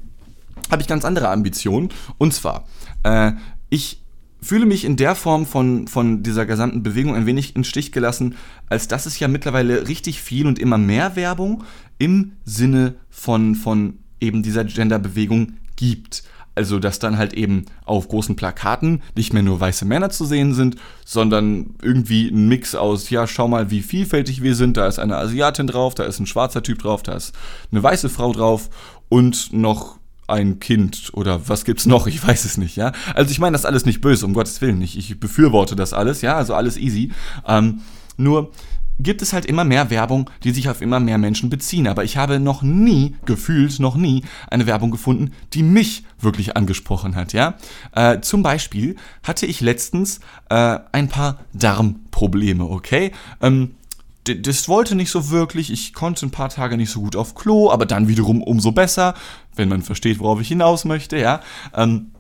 habe 0.69 0.81
ich 0.81 0.87
ganz 0.87 1.05
andere 1.05 1.29
Ambitionen. 1.29 1.89
Und 2.17 2.33
zwar, 2.33 2.65
äh, 3.03 3.31
ich 3.69 4.02
fühle 4.43 4.65
mich 4.65 4.86
in 4.86 4.95
der 4.95 5.15
Form 5.15 5.45
von, 5.45 5.88
von 5.88 6.23
dieser 6.23 6.45
gesamten 6.45 6.84
Bewegung 6.84 7.15
ein 7.15 7.25
wenig 7.25 7.56
in 7.56 7.63
Stich 7.63 7.91
gelassen, 7.91 8.36
als 8.69 8.88
dass 8.88 9.06
es 9.06 9.19
ja 9.19 9.27
mittlerweile 9.27 9.88
richtig 9.88 10.21
viel 10.21 10.47
und 10.47 10.60
immer 10.60 10.77
mehr 10.77 11.15
Werbung 11.15 11.63
im 11.97 12.34
Sinne 12.43 12.95
von, 13.10 13.56
von 13.56 13.99
eben 14.19 14.43
dieser 14.43 14.65
Genderbewegung 14.65 15.53
gibt. 15.75 16.23
Also, 16.56 16.77
dass 16.77 16.99
dann 16.99 17.17
halt 17.17 17.34
eben 17.34 17.65
auf 17.84 18.08
großen 18.08 18.36
Plakaten 18.36 19.01
nicht 19.15 19.34
mehr 19.34 19.41
nur 19.41 19.60
weiße 19.60 19.86
Männer 19.86 20.12
zu 20.12 20.25
sehen 20.25 20.53
sind, 20.53 20.75
sondern 21.03 21.75
irgendwie 21.82 22.27
ein 22.27 22.47
Mix 22.47 22.75
aus, 22.75 23.10
ja, 23.10 23.25
schau 23.25 23.47
mal, 23.47 23.71
wie 23.71 23.82
vielfältig 23.82 24.43
wir 24.43 24.53
sind. 24.53 24.77
Da 24.77 24.88
ist 24.88 24.99
eine 24.99 25.17
Asiatin 25.17 25.65
drauf, 25.65 25.95
da 25.95 26.03
ist 26.03 26.19
ein 26.19 26.27
schwarzer 26.27 26.62
Typ 26.62 26.79
drauf, 26.79 27.01
da 27.01 27.13
ist 27.13 27.34
eine 27.71 27.82
weiße 27.82 28.08
Frau 28.08 28.34
drauf 28.34 28.69
und 29.10 29.51
noch 29.51 29.97
ein 30.27 30.59
Kind 30.59 31.12
oder 31.13 31.47
was 31.47 31.65
gibt's 31.65 31.86
noch? 31.86 32.07
Ich 32.07 32.25
weiß 32.25 32.45
es 32.45 32.57
nicht, 32.57 32.75
ja. 32.75 32.91
Also 33.15 33.31
ich 33.31 33.39
meine 33.39 33.53
das 33.53 33.65
alles 33.65 33.86
nicht 33.86 34.01
böse, 34.01 34.25
um 34.25 34.33
Gottes 34.33 34.62
Willen 34.62 34.79
nicht. 34.79 34.97
Ich 34.97 35.19
befürworte 35.19 35.75
das 35.75 35.93
alles, 35.93 36.21
ja, 36.21 36.36
also 36.36 36.53
alles 36.53 36.77
easy. 36.77 37.12
Ähm, 37.47 37.81
nur 38.17 38.51
gibt 38.99 39.21
es 39.21 39.33
halt 39.33 39.45
immer 39.45 39.63
mehr 39.63 39.89
Werbung, 39.89 40.29
die 40.43 40.51
sich 40.51 40.69
auf 40.69 40.81
immer 40.81 40.99
mehr 40.99 41.17
Menschen 41.17 41.49
beziehen. 41.49 41.88
Aber 41.88 42.03
ich 42.03 42.17
habe 42.17 42.39
noch 42.39 42.62
nie, 42.62 43.15
gefühlt 43.25 43.79
noch 43.79 43.95
nie, 43.95 44.23
eine 44.49 44.65
Werbung 44.65 44.91
gefunden, 44.91 45.31
die 45.53 45.63
mich 45.63 46.03
wirklich 46.19 46.55
angesprochen 46.55 47.15
hat, 47.15 47.33
ja. 47.33 47.55
Äh, 47.93 48.21
zum 48.21 48.43
Beispiel 48.43 48.95
hatte 49.23 49.45
ich 49.45 49.62
letztens 49.62 50.19
äh, 50.49 50.79
ein 50.91 51.09
paar 51.09 51.39
Darmprobleme, 51.53 52.65
okay? 52.65 53.12
Ähm, 53.41 53.75
das 54.23 54.67
wollte 54.67 54.95
nicht 54.95 55.12
so 55.12 55.29
wirklich. 55.29 55.71
Ich 55.71 55.93
konnte 55.93 56.25
ein 56.25 56.31
paar 56.31 56.49
Tage 56.49 56.77
nicht 56.77 56.91
so 56.91 57.01
gut 57.01 57.15
auf 57.15 57.36
Klo, 57.36 57.71
aber 57.71 57.86
dann 57.86 58.07
wiederum 58.07 58.41
umso 58.41 58.71
besser, 58.71 59.15
wenn 59.55 59.69
man 59.69 59.81
versteht, 59.81 60.19
worauf 60.19 60.39
ich 60.41 60.47
hinaus 60.47 60.86
möchte, 60.86 61.17
ja. 61.17 61.41
Ähm, 61.75 62.12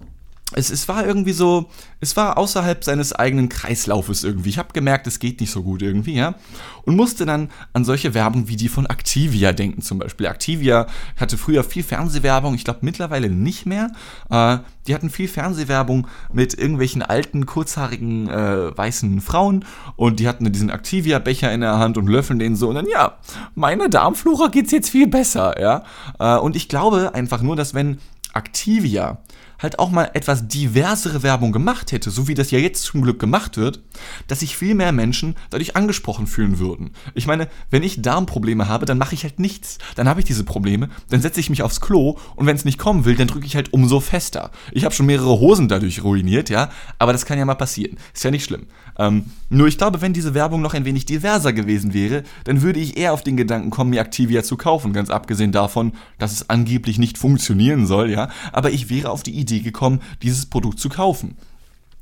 es, 0.55 0.69
es 0.69 0.87
war 0.87 1.05
irgendwie 1.05 1.33
so, 1.33 1.69
es 1.99 2.15
war 2.15 2.37
außerhalb 2.37 2.83
seines 2.83 3.13
eigenen 3.13 3.49
Kreislaufes 3.49 4.23
irgendwie. 4.23 4.49
Ich 4.49 4.57
habe 4.57 4.73
gemerkt, 4.73 5.07
es 5.07 5.19
geht 5.19 5.39
nicht 5.41 5.51
so 5.51 5.63
gut 5.63 5.81
irgendwie, 5.81 6.15
ja. 6.15 6.35
Und 6.83 6.95
musste 6.95 7.25
dann 7.25 7.49
an 7.73 7.85
solche 7.85 8.13
Werbung 8.13 8.47
wie 8.47 8.55
die 8.55 8.69
von 8.69 8.85
Activia 8.85 9.53
denken 9.53 9.81
zum 9.81 9.99
Beispiel. 9.99 10.25
Activia 10.25 10.87
hatte 11.17 11.37
früher 11.37 11.63
viel 11.63 11.83
Fernsehwerbung, 11.83 12.55
ich 12.55 12.63
glaube 12.63 12.79
mittlerweile 12.81 13.29
nicht 13.29 13.65
mehr. 13.65 13.91
Äh, 14.29 14.57
die 14.87 14.93
hatten 14.93 15.09
viel 15.09 15.27
Fernsehwerbung 15.27 16.07
mit 16.31 16.57
irgendwelchen 16.57 17.01
alten, 17.01 17.45
kurzhaarigen, 17.45 18.29
äh, 18.29 18.77
weißen 18.77 19.21
Frauen 19.21 19.65
und 19.95 20.19
die 20.19 20.27
hatten 20.27 20.51
diesen 20.51 20.69
Activia-Becher 20.69 21.51
in 21.53 21.61
der 21.61 21.79
Hand 21.79 21.97
und 21.97 22.07
löffeln 22.07 22.39
den 22.39 22.55
so 22.55 22.69
und 22.69 22.75
dann, 22.75 22.87
ja, 22.87 23.17
meiner 23.55 23.87
Darmflora 23.87 24.47
geht's 24.47 24.71
jetzt 24.71 24.89
viel 24.89 25.07
besser, 25.07 25.59
ja. 25.59 25.83
Äh, 26.19 26.39
und 26.39 26.55
ich 26.55 26.67
glaube 26.67 27.13
einfach 27.13 27.41
nur, 27.41 27.55
dass 27.55 27.73
wenn 27.73 27.99
Activia 28.33 29.19
halt 29.63 29.79
auch 29.79 29.89
mal 29.89 30.11
etwas 30.13 30.47
diversere 30.47 31.23
Werbung 31.23 31.51
gemacht 31.51 31.91
hätte, 31.91 32.11
so 32.11 32.27
wie 32.27 32.33
das 32.33 32.51
ja 32.51 32.59
jetzt 32.59 32.83
zum 32.83 33.01
Glück 33.01 33.19
gemacht 33.19 33.57
wird, 33.57 33.81
dass 34.27 34.41
sich 34.41 34.57
viel 34.57 34.75
mehr 34.75 34.91
Menschen 34.91 35.35
dadurch 35.49 35.75
angesprochen 35.75 36.27
fühlen 36.27 36.59
würden. 36.59 36.91
Ich 37.13 37.25
meine, 37.25 37.47
wenn 37.71 37.81
ich 37.81 38.01
Darmprobleme 38.01 38.67
habe, 38.67 38.85
dann 38.85 38.97
mache 38.97 39.15
ich 39.15 39.23
halt 39.23 39.39
nichts. 39.39 39.77
Dann 39.95 40.07
habe 40.07 40.19
ich 40.19 40.25
diese 40.25 40.43
Probleme, 40.43 40.89
dann 41.09 41.21
setze 41.21 41.39
ich 41.39 41.49
mich 41.49 41.63
aufs 41.63 41.81
Klo 41.81 42.17
und 42.35 42.45
wenn 42.45 42.55
es 42.55 42.65
nicht 42.65 42.77
kommen 42.77 43.05
will, 43.05 43.15
dann 43.15 43.27
drücke 43.27 43.45
ich 43.45 43.55
halt 43.55 43.71
umso 43.73 44.01
fester. 44.01 44.51
Ich 44.71 44.83
habe 44.83 44.93
schon 44.93 45.05
mehrere 45.05 45.39
Hosen 45.39 45.69
dadurch 45.69 46.03
ruiniert, 46.03 46.49
ja, 46.49 46.69
aber 46.99 47.13
das 47.13 47.25
kann 47.25 47.39
ja 47.39 47.45
mal 47.45 47.55
passieren. 47.55 47.97
Ist 48.13 48.23
ja 48.23 48.31
nicht 48.31 48.43
schlimm. 48.43 48.67
Ähm, 48.99 49.25
nur 49.49 49.67
ich 49.67 49.77
glaube, 49.77 50.01
wenn 50.01 50.13
diese 50.13 50.33
Werbung 50.33 50.61
noch 50.61 50.73
ein 50.73 50.85
wenig 50.85 51.05
diverser 51.05 51.53
gewesen 51.53 51.93
wäre, 51.93 52.23
dann 52.43 52.61
würde 52.61 52.79
ich 52.79 52.97
eher 52.97 53.13
auf 53.13 53.23
den 53.23 53.37
Gedanken 53.37 53.69
kommen, 53.69 53.91
mir 53.91 54.01
Activia 54.01 54.43
zu 54.43 54.57
kaufen, 54.57 54.93
ganz 54.93 55.09
abgesehen 55.09 55.51
davon, 55.51 55.93
dass 56.19 56.33
es 56.33 56.49
angeblich 56.49 56.99
nicht 56.99 57.17
funktionieren 57.17 57.87
soll, 57.87 58.11
ja, 58.11 58.29
aber 58.51 58.71
ich 58.71 58.89
wäre 58.89 59.09
auf 59.09 59.23
die 59.23 59.31
Idee 59.31 59.52
Idee 59.53 59.63
gekommen, 59.63 60.01
dieses 60.21 60.45
Produkt 60.45 60.79
zu 60.79 60.89
kaufen. 60.89 61.35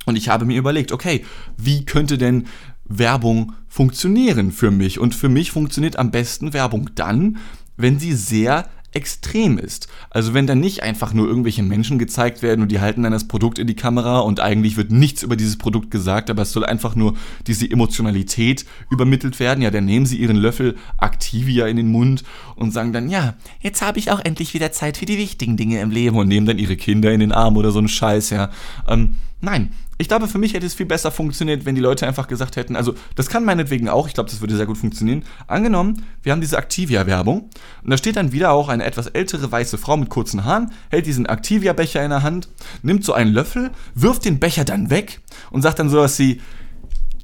Und 0.06 0.16
ich 0.16 0.30
habe 0.30 0.46
mir 0.46 0.58
überlegt, 0.58 0.92
okay, 0.92 1.26
wie 1.58 1.86
könnte 1.86 2.18
denn 2.18 2.48
Werbung 2.86 3.54
funktionieren 3.68 4.52
für 4.52 4.72
mich? 4.72 5.00
Und 5.00 5.14
für 5.16 5.30
mich 5.30 5.52
funktioniert 5.52 5.98
am 5.98 6.12
besten 6.12 6.54
Werbung 6.54 6.90
dann, 6.96 7.38
wenn 7.78 8.00
sie 8.00 8.14
sehr 8.14 8.68
extrem 8.94 9.58
ist. 9.58 9.88
Also 10.10 10.34
wenn 10.34 10.48
dann 10.48 10.60
nicht 10.60 10.84
einfach 10.84 11.14
nur 11.14 11.28
irgendwelche 11.28 11.64
Menschen 11.64 11.98
gezeigt 11.98 12.42
werden 12.42 12.62
und 12.62 12.72
die 12.72 12.80
halten 12.80 13.04
dann 13.04 13.14
das 13.14 13.28
Produkt 13.28 13.58
in 13.58 13.68
die 13.68 13.76
Kamera 13.76 14.20
und 14.20 14.40
eigentlich 14.40 14.78
wird 14.78 14.92
nichts 14.92 15.24
über 15.24 15.36
dieses 15.36 15.58
Produkt 15.58 15.92
gesagt, 15.92 16.30
aber 16.30 16.42
es 16.42 16.52
soll 16.52 16.66
einfach 16.66 16.96
nur 16.96 17.16
diese 17.48 17.70
Emotionalität 17.70 18.66
übermittelt 18.90 19.40
werden. 19.40 19.62
Ja, 19.62 19.72
dann 19.72 19.86
nehmen 19.86 20.06
sie 20.06 20.18
ihren 20.18 20.38
Löffel 20.38 20.76
Activia 21.00 21.68
in 21.68 21.78
den 21.78 21.88
Mund 21.88 22.24
und 22.56 22.72
sagen 22.72 22.92
dann, 22.92 23.10
ja, 23.10 23.36
jetzt 23.62 23.82
habe 23.82 24.00
ich 24.00 24.12
auch 24.12 24.20
endlich 24.20 24.54
wieder 24.54 24.72
Zeit 24.72 24.98
für 24.98 25.06
die 25.06 25.18
wichtigen 25.18 25.58
Dinge 25.58 25.80
im 25.80 25.92
Leben 25.92 26.18
und 26.18 26.28
nehmen 26.28 26.46
dann 26.46 26.60
ihre 26.60 26.76
Kinder 26.76 27.12
in 27.12 27.22
den 27.22 27.32
Arm 27.32 27.58
oder 27.58 27.72
so 27.72 27.80
einen 27.80 27.88
Scheiß, 27.88 28.30
ja. 28.32 28.50
Ähm, 28.88 29.16
nein, 29.40 29.72
ich 30.02 30.08
glaube, 30.08 30.28
für 30.28 30.40
mich 30.40 30.56
hätte 30.56 30.66
es 30.66 30.74
viel 30.74 30.88
besser 30.88 31.12
funktioniert, 31.12 31.64
wenn 31.66 31.76
die 31.76 31.82
Leute 31.82 32.08
einfach 32.08 32.28
gesagt 32.28 32.56
hätten, 32.56 32.76
also 32.76 32.96
das 33.16 33.30
kann 33.30 33.46
meinetwegen 33.46 33.88
auch, 33.88 34.08
ich 34.08 34.16
glaube, 34.16 34.32
das 34.32 34.42
würde 34.42 34.58
sehr 34.58 34.66
gut 34.66 34.80
funktionieren. 34.80 35.24
Angenommen, 35.46 36.06
wir 36.24 36.32
haben 36.32 36.42
diese 36.42 36.58
Activia-Werbung 36.58 37.50
und 37.84 37.90
da 37.90 37.98
steht 37.98 38.16
dann 38.16 38.32
wieder 38.32 38.52
auch 38.52 38.68
eine 38.68 38.84
etwas 38.84 39.08
ältere 39.08 39.52
weiße 39.52 39.78
Frau 39.78 39.98
mit 39.98 40.10
kurzen 40.10 40.44
Haaren, 40.44 40.72
hält 40.90 41.06
diesen 41.06 41.28
Activia-Becher 41.28 42.04
in 42.04 42.10
der 42.10 42.24
Hand, 42.24 42.50
nimmt 42.82 43.06
so 43.06 43.14
einen 43.14 43.32
Löffel, 43.32 43.70
wirft 43.94 44.26
den 44.26 44.40
Becher 44.40 44.66
dann 44.66 44.90
weg 44.90 45.22
und 45.52 45.62
sagt 45.62 45.78
dann 45.78 45.90
so 45.90 46.00
was 46.00 46.18
wie, 46.18 46.42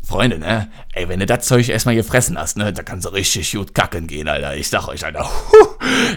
Freunde, 0.08 0.40
ne? 0.40 0.72
Ey, 0.94 1.10
wenn 1.10 1.20
du 1.20 1.26
das 1.26 1.46
Zeug 1.48 1.68
erstmal 1.68 1.96
gefressen 1.96 2.38
hast, 2.38 2.58
ne, 2.58 2.72
da 2.72 2.82
kannst 2.82 3.06
du 3.06 3.10
richtig 3.10 3.52
gut 3.52 3.76
kacken 3.76 4.08
gehen, 4.08 4.30
Alter. 4.30 4.56
Ich 4.56 4.70
sag 4.70 4.88
euch, 4.88 5.04
Alter, 5.04 5.30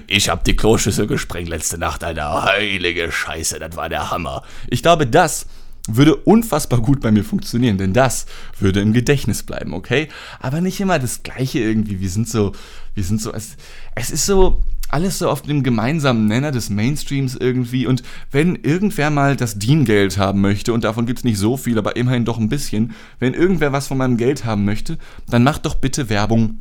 ich 0.07 0.29
hab 0.29 0.44
die 0.44 0.55
Kloschüssel 0.55 1.09
gesprengt 1.09 1.49
letzte 1.49 1.77
Nacht, 1.77 2.05
Alter. 2.05 2.44
Heilige 2.44 3.11
Scheiße, 3.11 3.59
das 3.59 3.75
war 3.75 3.88
der 3.88 4.12
Hammer. 4.12 4.44
Ich 4.68 4.83
glaube, 4.83 5.09
das 5.09 5.46
würde 5.88 6.16
unfassbar 6.16 6.81
gut 6.81 7.01
bei 7.01 7.11
mir 7.11 7.25
funktionieren, 7.25 7.79
denn 7.79 7.93
das 7.93 8.27
würde 8.59 8.81
im 8.81 8.93
Gedächtnis 8.93 9.43
bleiben, 9.43 9.75
okay? 9.75 10.09
Aber 10.38 10.61
nicht 10.61 10.81
immer 10.81 10.99
das 10.99 11.23
Gleiche 11.23 11.59
irgendwie. 11.59 12.01
Wir 12.01 12.11
sind 12.11 12.29
so, 12.29 12.53
wir 12.95 13.05
sind 13.05 13.21
so, 13.21 13.33
es, 13.33 13.57
es 13.95 14.11
ist 14.11 14.27
so, 14.27 14.62
alles 14.90 15.19
so 15.19 15.31
auf 15.31 15.43
dem 15.43 15.62
gemeinsamen 15.62 16.27
Nenner 16.27 16.51
des 16.51 16.71
Mainstreams 16.71 17.37
irgendwie. 17.37 17.87
Und 17.87 18.03
wenn 18.31 18.57
irgendwer 18.57 19.11
mal 19.11 19.37
das 19.37 19.59
Diengeld 19.59 20.19
haben 20.19 20.40
möchte, 20.40 20.73
und 20.73 20.85
davon 20.85 21.07
gibt's 21.07 21.25
nicht 21.25 21.38
so 21.38 21.57
viel, 21.57 21.79
aber 21.79 21.97
immerhin 21.97 22.25
doch 22.25 22.38
ein 22.38 22.49
bisschen, 22.49 22.93
wenn 23.19 23.35
irgendwer 23.35 23.73
was 23.73 23.88
von 23.88 23.99
meinem 23.99 24.16
Geld 24.16 24.45
haben 24.45 24.64
möchte, 24.64 24.99
dann 25.29 25.45
macht 25.45 25.66
doch 25.66 25.77
bitte 25.77 26.09
Werbung 26.09 26.59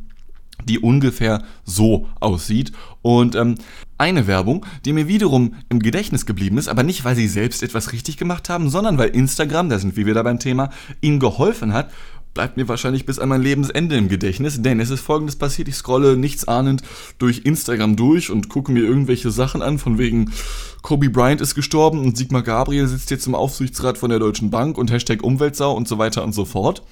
die 0.64 0.78
ungefähr 0.78 1.42
so 1.64 2.08
aussieht. 2.20 2.72
Und 3.02 3.34
ähm, 3.34 3.56
eine 3.98 4.26
Werbung, 4.26 4.64
die 4.84 4.92
mir 4.92 5.08
wiederum 5.08 5.54
im 5.68 5.80
Gedächtnis 5.80 6.26
geblieben 6.26 6.58
ist, 6.58 6.68
aber 6.68 6.82
nicht, 6.82 7.04
weil 7.04 7.16
sie 7.16 7.28
selbst 7.28 7.62
etwas 7.62 7.92
richtig 7.92 8.16
gemacht 8.16 8.48
haben, 8.48 8.70
sondern 8.70 8.98
weil 8.98 9.10
Instagram, 9.10 9.68
da 9.68 9.78
sind 9.78 9.96
wir 9.96 10.06
wieder 10.06 10.24
beim 10.24 10.38
Thema, 10.38 10.70
ihnen 11.00 11.20
geholfen 11.20 11.72
hat, 11.72 11.90
bleibt 12.34 12.56
mir 12.56 12.68
wahrscheinlich 12.68 13.06
bis 13.06 13.18
an 13.18 13.28
mein 13.28 13.42
Lebensende 13.42 13.96
im 13.96 14.08
Gedächtnis, 14.08 14.62
denn 14.62 14.80
es 14.80 14.90
ist 14.90 15.00
folgendes 15.00 15.36
passiert, 15.36 15.68
ich 15.68 15.74
scrolle 15.74 16.16
nichts 16.16 16.46
ahnend 16.46 16.82
durch 17.18 17.42
Instagram 17.44 17.96
durch 17.96 18.30
und 18.30 18.48
gucke 18.48 18.70
mir 18.70 18.84
irgendwelche 18.84 19.30
Sachen 19.30 19.62
an, 19.62 19.78
von 19.78 19.98
wegen 19.98 20.30
Kobe 20.82 21.10
Bryant 21.10 21.40
ist 21.40 21.54
gestorben 21.54 21.98
und 21.98 22.16
Sigmar 22.16 22.42
Gabriel 22.42 22.86
sitzt 22.86 23.10
jetzt 23.10 23.26
im 23.26 23.34
Aufsichtsrat 23.34 23.98
von 23.98 24.10
der 24.10 24.18
Deutschen 24.18 24.50
Bank 24.50 24.78
und 24.78 24.90
Hashtag 24.90 25.22
Umweltsau 25.22 25.74
und 25.74 25.88
so 25.88 25.98
weiter 25.98 26.22
und 26.22 26.32
so 26.32 26.44
fort. 26.44 26.82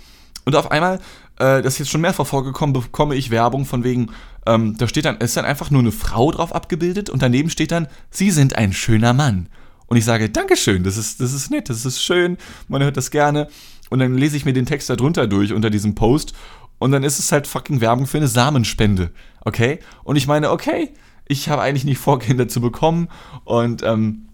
Und 0.44 0.56
auf 0.56 0.70
einmal, 0.70 0.98
äh, 1.38 1.62
das 1.62 1.74
ist 1.74 1.78
jetzt 1.78 1.90
schon 1.90 2.00
mehrfach 2.00 2.26
vorgekommen, 2.26 2.72
bekomme 2.72 3.14
ich 3.14 3.30
Werbung 3.30 3.64
von 3.64 3.84
wegen, 3.84 4.10
ähm, 4.46 4.76
da 4.76 4.88
steht 4.88 5.04
dann, 5.04 5.18
ist 5.18 5.36
dann 5.36 5.44
einfach 5.44 5.70
nur 5.70 5.80
eine 5.80 5.92
Frau 5.92 6.30
drauf 6.30 6.54
abgebildet 6.54 7.10
und 7.10 7.22
daneben 7.22 7.50
steht 7.50 7.72
dann, 7.72 7.88
Sie 8.10 8.30
sind 8.30 8.56
ein 8.56 8.72
schöner 8.72 9.12
Mann. 9.12 9.48
Und 9.86 9.96
ich 9.96 10.04
sage, 10.04 10.28
Dankeschön, 10.28 10.84
das 10.84 10.96
ist, 10.96 11.20
das 11.20 11.32
ist 11.32 11.50
nett, 11.50 11.70
das 11.70 11.86
ist 11.86 12.02
schön, 12.02 12.36
man 12.68 12.82
hört 12.82 12.96
das 12.96 13.10
gerne. 13.10 13.48
Und 13.90 14.00
dann 14.00 14.16
lese 14.16 14.36
ich 14.36 14.44
mir 14.44 14.52
den 14.52 14.66
Text 14.66 14.90
darunter 14.90 15.26
durch, 15.26 15.52
unter 15.52 15.70
diesem 15.70 15.94
Post. 15.94 16.34
Und 16.78 16.92
dann 16.92 17.02
ist 17.02 17.18
es 17.18 17.32
halt 17.32 17.46
fucking 17.46 17.80
Werbung 17.80 18.06
für 18.06 18.18
eine 18.18 18.28
Samenspende. 18.28 19.10
Okay? 19.44 19.78
Und 20.04 20.16
ich 20.16 20.26
meine, 20.26 20.50
okay, 20.50 20.92
ich 21.26 21.48
habe 21.48 21.62
eigentlich 21.62 21.84
nicht 21.84 21.98
vor, 21.98 22.18
Kinder 22.18 22.48
zu 22.48 22.60
bekommen. 22.60 23.08
Und 23.44 23.82
ähm, 23.82 24.27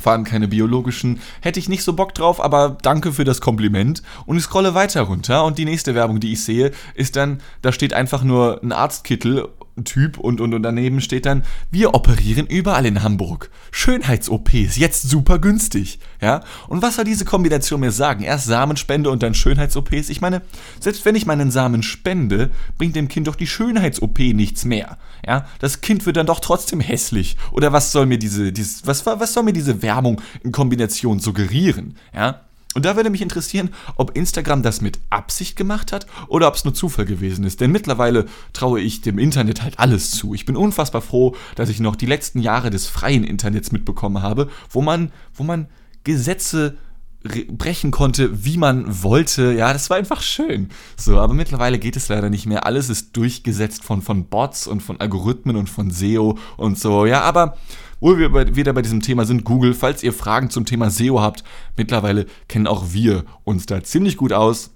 vor 0.00 0.12
allem 0.12 0.24
keine 0.24 0.48
biologischen. 0.48 1.20
Hätte 1.40 1.60
ich 1.60 1.68
nicht 1.68 1.82
so 1.82 1.92
Bock 1.92 2.14
drauf, 2.14 2.42
aber 2.42 2.76
danke 2.82 3.12
für 3.12 3.24
das 3.24 3.40
Kompliment. 3.40 4.02
Und 4.26 4.36
ich 4.36 4.44
scrolle 4.44 4.74
weiter 4.74 5.02
runter 5.02 5.44
und 5.44 5.58
die 5.58 5.64
nächste 5.64 5.94
Werbung, 5.94 6.20
die 6.20 6.32
ich 6.32 6.44
sehe, 6.44 6.72
ist 6.94 7.16
dann, 7.16 7.40
da 7.60 7.72
steht 7.72 7.92
einfach 7.92 8.24
nur 8.24 8.62
ein 8.62 8.72
Arztkittel 8.72 9.48
Typ 9.84 10.18
und, 10.18 10.40
und, 10.40 10.52
und 10.52 10.62
daneben 10.62 11.00
steht 11.00 11.24
dann, 11.24 11.44
wir 11.70 11.94
operieren 11.94 12.46
überall 12.46 12.84
in 12.84 13.02
Hamburg. 13.02 13.50
Schönheits-OPs, 13.70 14.76
jetzt 14.76 15.08
super 15.08 15.38
günstig. 15.38 15.98
Ja? 16.20 16.42
Und 16.68 16.82
was 16.82 16.96
soll 16.96 17.06
diese 17.06 17.24
Kombination 17.24 17.80
mir 17.80 17.90
sagen? 17.90 18.22
Erst 18.22 18.46
Samenspende 18.46 19.10
und 19.10 19.22
dann 19.22 19.34
Schönheits-OPs? 19.34 20.10
Ich 20.10 20.20
meine, 20.20 20.42
selbst 20.78 21.04
wenn 21.06 21.14
ich 21.14 21.24
meinen 21.24 21.50
Samen 21.50 21.82
spende, 21.82 22.50
bringt 22.76 22.96
dem 22.96 23.08
Kind 23.08 23.28
doch 23.28 23.34
die 23.34 23.46
Schönheits-OP 23.46 24.18
nichts 24.18 24.66
mehr. 24.66 24.98
Ja? 25.26 25.46
Das 25.58 25.80
Kind 25.80 26.04
wird 26.04 26.18
dann 26.18 26.26
doch 26.26 26.40
trotzdem 26.40 26.80
hässlich. 26.80 27.38
Oder 27.50 27.72
was 27.72 27.92
soll 27.92 28.04
mir 28.04 28.18
diese, 28.18 28.52
dieses, 28.52 28.86
was, 28.86 29.06
was 29.06 29.32
soll 29.32 29.42
mir 29.42 29.54
diese 29.54 29.80
Werbung 29.80 30.20
in 30.44 30.52
Kombination 30.52 31.18
suggerieren? 31.18 31.96
Ja? 32.14 32.42
Und 32.74 32.84
da 32.84 32.96
würde 32.96 33.10
mich 33.10 33.22
interessieren, 33.22 33.70
ob 33.96 34.16
Instagram 34.16 34.62
das 34.62 34.80
mit 34.80 34.98
Absicht 35.10 35.56
gemacht 35.56 35.92
hat 35.92 36.06
oder 36.28 36.48
ob 36.48 36.54
es 36.54 36.64
nur 36.64 36.74
Zufall 36.74 37.04
gewesen 37.04 37.44
ist. 37.44 37.60
Denn 37.60 37.70
mittlerweile 37.70 38.26
traue 38.52 38.80
ich 38.80 39.02
dem 39.02 39.18
Internet 39.18 39.62
halt 39.62 39.78
alles 39.78 40.10
zu. 40.10 40.34
Ich 40.34 40.46
bin 40.46 40.56
unfassbar 40.56 41.02
froh, 41.02 41.36
dass 41.54 41.68
ich 41.68 41.80
noch 41.80 41.96
die 41.96 42.06
letzten 42.06 42.40
Jahre 42.40 42.70
des 42.70 42.86
freien 42.86 43.24
Internets 43.24 43.72
mitbekommen 43.72 44.22
habe, 44.22 44.48
wo 44.70 44.80
man, 44.80 45.12
wo 45.34 45.42
man 45.42 45.68
Gesetze 46.04 46.76
brechen 47.22 47.90
konnte, 47.90 48.44
wie 48.44 48.56
man 48.56 49.02
wollte. 49.02 49.52
Ja, 49.52 49.72
das 49.72 49.90
war 49.90 49.96
einfach 49.96 50.22
schön. 50.22 50.70
So, 50.96 51.18
aber 51.18 51.34
mittlerweile 51.34 51.78
geht 51.78 51.96
es 51.96 52.08
leider 52.08 52.30
nicht 52.30 52.46
mehr. 52.46 52.66
Alles 52.66 52.88
ist 52.88 53.16
durchgesetzt 53.16 53.84
von, 53.84 54.02
von 54.02 54.26
Bots 54.26 54.66
und 54.66 54.82
von 54.82 55.00
Algorithmen 55.00 55.56
und 55.56 55.70
von 55.70 55.90
SEO 55.90 56.38
und 56.56 56.78
so. 56.78 57.06
Ja, 57.06 57.22
aber 57.22 57.56
wo 58.00 58.18
wir 58.18 58.30
bei, 58.30 58.56
wieder 58.56 58.72
bei 58.72 58.82
diesem 58.82 59.00
Thema 59.00 59.24
sind, 59.24 59.44
Google, 59.44 59.74
falls 59.74 60.02
ihr 60.02 60.12
Fragen 60.12 60.50
zum 60.50 60.66
Thema 60.66 60.90
SEO 60.90 61.20
habt, 61.20 61.44
mittlerweile 61.76 62.26
kennen 62.48 62.66
auch 62.66 62.92
wir 62.92 63.24
uns 63.44 63.66
da 63.66 63.82
ziemlich 63.84 64.16
gut 64.16 64.32
aus. 64.32 64.70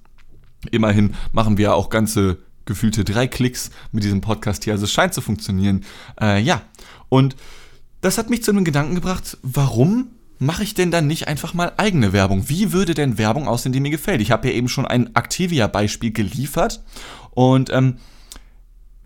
Immerhin 0.70 1.14
machen 1.32 1.58
wir 1.58 1.74
auch 1.74 1.90
ganze 1.90 2.38
gefühlte 2.64 3.04
drei 3.04 3.26
Klicks 3.26 3.70
mit 3.92 4.04
diesem 4.04 4.20
Podcast 4.20 4.64
hier. 4.64 4.74
Also 4.74 4.84
es 4.84 4.92
scheint 4.92 5.14
zu 5.14 5.20
funktionieren. 5.20 5.84
Äh, 6.20 6.40
ja, 6.40 6.62
und 7.08 7.36
das 8.00 8.18
hat 8.18 8.30
mich 8.30 8.42
zu 8.44 8.52
einem 8.52 8.64
Gedanken 8.64 8.94
gebracht, 8.94 9.38
warum 9.42 10.08
mache 10.38 10.62
ich 10.62 10.74
denn 10.74 10.90
dann 10.90 11.06
nicht 11.06 11.28
einfach 11.28 11.54
mal 11.54 11.72
eigene 11.76 12.12
Werbung? 12.12 12.48
Wie 12.48 12.72
würde 12.72 12.94
denn 12.94 13.18
Werbung 13.18 13.48
aussehen, 13.48 13.72
die 13.72 13.80
mir 13.80 13.90
gefällt? 13.90 14.20
Ich 14.20 14.30
habe 14.30 14.48
ja 14.48 14.54
eben 14.54 14.68
schon 14.68 14.86
ein 14.86 15.14
Activia-Beispiel 15.14 16.12
geliefert. 16.12 16.82
Und 17.30 17.70
ähm, 17.70 17.96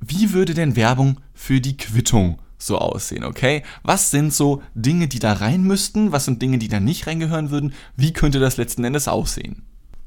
wie 0.00 0.32
würde 0.32 0.54
denn 0.54 0.76
Werbung 0.76 1.20
für 1.34 1.60
die 1.60 1.76
Quittung 1.76 2.38
so 2.58 2.78
aussehen, 2.78 3.24
okay? 3.24 3.62
Was 3.82 4.10
sind 4.10 4.32
so 4.32 4.62
Dinge, 4.74 5.08
die 5.08 5.18
da 5.18 5.32
rein 5.34 5.62
müssten? 5.62 6.12
Was 6.12 6.26
sind 6.26 6.42
Dinge, 6.42 6.58
die 6.58 6.68
da 6.68 6.80
nicht 6.80 7.06
reingehören 7.06 7.50
würden? 7.50 7.72
Wie 7.96 8.12
könnte 8.12 8.38
das 8.38 8.56
letzten 8.56 8.84
Endes 8.84 9.08
aussehen? 9.08 9.62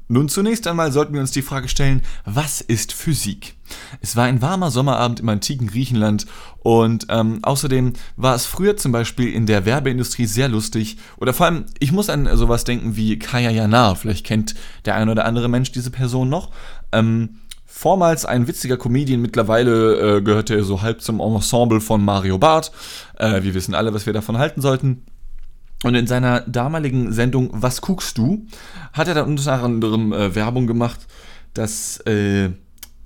Nun 0.06 0.28
zunächst 0.28 0.66
einmal 0.66 0.92
sollten 0.92 1.14
wir 1.14 1.20
uns 1.22 1.30
die 1.30 1.42
Frage 1.42 1.68
stellen, 1.68 2.02
was 2.26 2.60
ist 2.60 2.92
Physik? 2.92 3.54
Es 4.02 4.16
war 4.16 4.24
ein 4.24 4.42
warmer 4.42 4.70
Sommerabend 4.70 5.20
im 5.20 5.28
antiken 5.30 5.66
Griechenland 5.66 6.26
und 6.58 7.06
ähm, 7.08 7.38
außerdem 7.42 7.94
war 8.16 8.34
es 8.34 8.44
früher 8.44 8.76
zum 8.76 8.92
Beispiel 8.92 9.32
in 9.32 9.46
der 9.46 9.64
Werbeindustrie 9.64 10.26
sehr 10.26 10.48
lustig 10.48 10.98
oder 11.16 11.32
vor 11.32 11.46
allem, 11.46 11.64
ich 11.78 11.90
muss 11.90 12.10
an 12.10 12.28
sowas 12.36 12.64
denken 12.64 12.96
wie 12.96 13.18
Kaya 13.18 13.50
Jana, 13.50 13.94
vielleicht 13.94 14.26
kennt 14.26 14.54
der 14.84 14.96
ein 14.96 15.08
oder 15.08 15.24
andere 15.24 15.48
Mensch 15.48 15.72
diese 15.72 15.90
Person 15.90 16.28
noch. 16.28 16.50
Ähm, 16.92 17.38
vormals 17.64 18.26
ein 18.26 18.46
witziger 18.46 18.76
Comedian, 18.76 19.22
mittlerweile 19.22 20.18
äh, 20.18 20.22
gehörte 20.22 20.54
er 20.54 20.64
so 20.64 20.82
halb 20.82 21.00
zum 21.00 21.20
Ensemble 21.20 21.80
von 21.80 22.04
Mario 22.04 22.36
Barth. 22.36 22.72
Äh, 23.18 23.42
wir 23.42 23.54
wissen 23.54 23.74
alle, 23.74 23.94
was 23.94 24.04
wir 24.04 24.12
davon 24.12 24.36
halten 24.36 24.60
sollten. 24.60 25.02
Und 25.84 25.94
in 25.94 26.06
seiner 26.06 26.40
damaligen 26.40 27.12
Sendung 27.12 27.50
Was 27.52 27.82
guckst 27.82 28.16
du? 28.16 28.46
hat 28.94 29.08
er 29.08 29.14
dann 29.14 29.28
unter 29.28 29.62
anderem 29.62 30.12
äh, 30.12 30.34
Werbung 30.34 30.66
gemacht, 30.66 31.00
dass, 31.52 31.98
äh, 32.06 32.50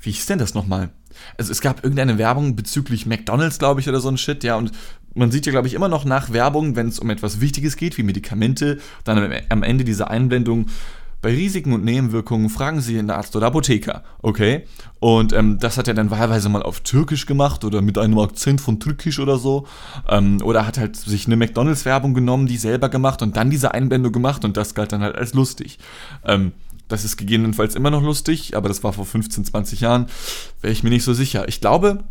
wie 0.01 0.11
hieß 0.11 0.27
denn 0.27 0.39
das 0.39 0.55
nochmal? 0.55 0.91
Also 1.37 1.51
es 1.51 1.61
gab 1.61 1.83
irgendeine 1.83 2.19
Werbung 2.19 2.55
bezüglich 2.55 3.05
McDonalds, 3.05 3.59
glaube 3.59 3.81
ich, 3.81 3.89
oder 3.89 4.01
so 4.01 4.09
ein 4.09 4.19
Shit, 4.19 4.45
ja, 4.45 4.55
und 4.57 4.71
man 5.15 5.33
sieht 5.33 5.47
ja, 5.47 5.53
glaube 5.53 5.67
ich, 5.67 5.75
immer 5.75 5.89
noch 5.89 6.05
nach 6.05 6.33
Werbung, 6.33 6.77
wenn 6.77 6.89
es 6.89 7.01
um 7.01 7.11
etwas 7.11 7.41
Wichtiges 7.41 7.77
geht, 7.77 7.99
wie 7.99 8.05
Medikamente, 8.05 8.79
dann 9.03 9.33
am 9.49 9.63
Ende 9.65 9.83
dieser 9.83 10.11
Einblendung 10.11 10.67
bei 11.21 11.31
Risiken 11.31 11.73
und 11.73 11.85
Nebenwirkungen 11.85 12.49
fragen 12.49 12.81
Sie 12.81 12.99
einen 12.99 13.11
Arzt 13.11 13.35
oder 13.35 13.49
Apotheker, 13.49 14.05
okay? 14.23 14.65
Und 15.01 15.33
ähm, 15.33 15.59
das 15.59 15.77
hat 15.77 15.89
er 15.89 15.95
dann 15.95 16.11
wahlweise 16.11 16.49
mal 16.49 16.63
auf 16.63 16.81
Türkisch 16.81 17.27
gemacht 17.27 17.65
oder 17.65 17.83
mit 17.83 17.99
einem 17.99 18.19
Akzent 18.19 18.61
von 18.61 18.79
Türkisch 18.79 19.19
oder 19.19 19.37
so. 19.39 19.67
Ähm, 20.09 20.41
oder 20.43 20.67
hat 20.67 20.79
halt 20.79 20.97
sich 20.97 21.27
eine 21.27 21.37
McDonalds-Werbung 21.37 22.15
genommen, 22.15 22.47
die 22.47 22.57
selber 22.57 22.89
gemacht 22.89 23.23
und 23.23 23.37
dann 23.37 23.51
diese 23.51 23.75
Einblendung 23.75 24.13
gemacht 24.13 24.45
und 24.45 24.57
das 24.57 24.75
galt 24.75 24.93
dann 24.93 25.03
halt 25.03 25.17
als 25.17 25.35
lustig. 25.35 25.79
Ähm, 26.25 26.53
das 26.87 27.05
ist 27.05 27.17
gegebenenfalls 27.17 27.75
immer 27.75 27.91
noch 27.91 28.03
lustig, 28.03 28.57
aber 28.57 28.69
das 28.69 28.83
war 28.85 28.93
vor 28.93 29.05
15, 29.05 29.45
20 29.45 29.81
Jahren, 29.81 30.07
wäre 30.61 30.73
ich 30.73 30.83
mir 30.83 30.91
nicht 30.91 31.05
so 31.05 31.13
sicher. 31.13 31.49
Ich 31.49 31.61
glaube, 31.61 32.05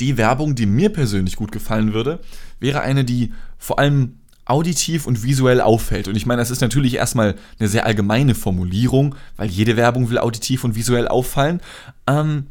die 0.00 0.16
Werbung, 0.16 0.54
die 0.54 0.66
mir 0.66 0.90
persönlich 0.90 1.36
gut 1.36 1.52
gefallen 1.52 1.92
würde, 1.92 2.20
wäre 2.60 2.80
eine, 2.80 3.04
die 3.04 3.32
vor 3.58 3.78
allem 3.78 4.20
auditiv 4.46 5.06
und 5.06 5.22
visuell 5.22 5.60
auffällt. 5.60 6.08
Und 6.08 6.16
ich 6.16 6.26
meine, 6.26 6.40
das 6.40 6.50
ist 6.50 6.60
natürlich 6.60 6.94
erstmal 6.94 7.34
eine 7.58 7.68
sehr 7.68 7.86
allgemeine 7.86 8.34
Formulierung, 8.34 9.14
weil 9.36 9.48
jede 9.48 9.76
Werbung 9.76 10.10
will 10.10 10.18
auditiv 10.18 10.64
und 10.64 10.74
visuell 10.74 11.08
auffallen. 11.08 11.60
Ähm, 12.06 12.46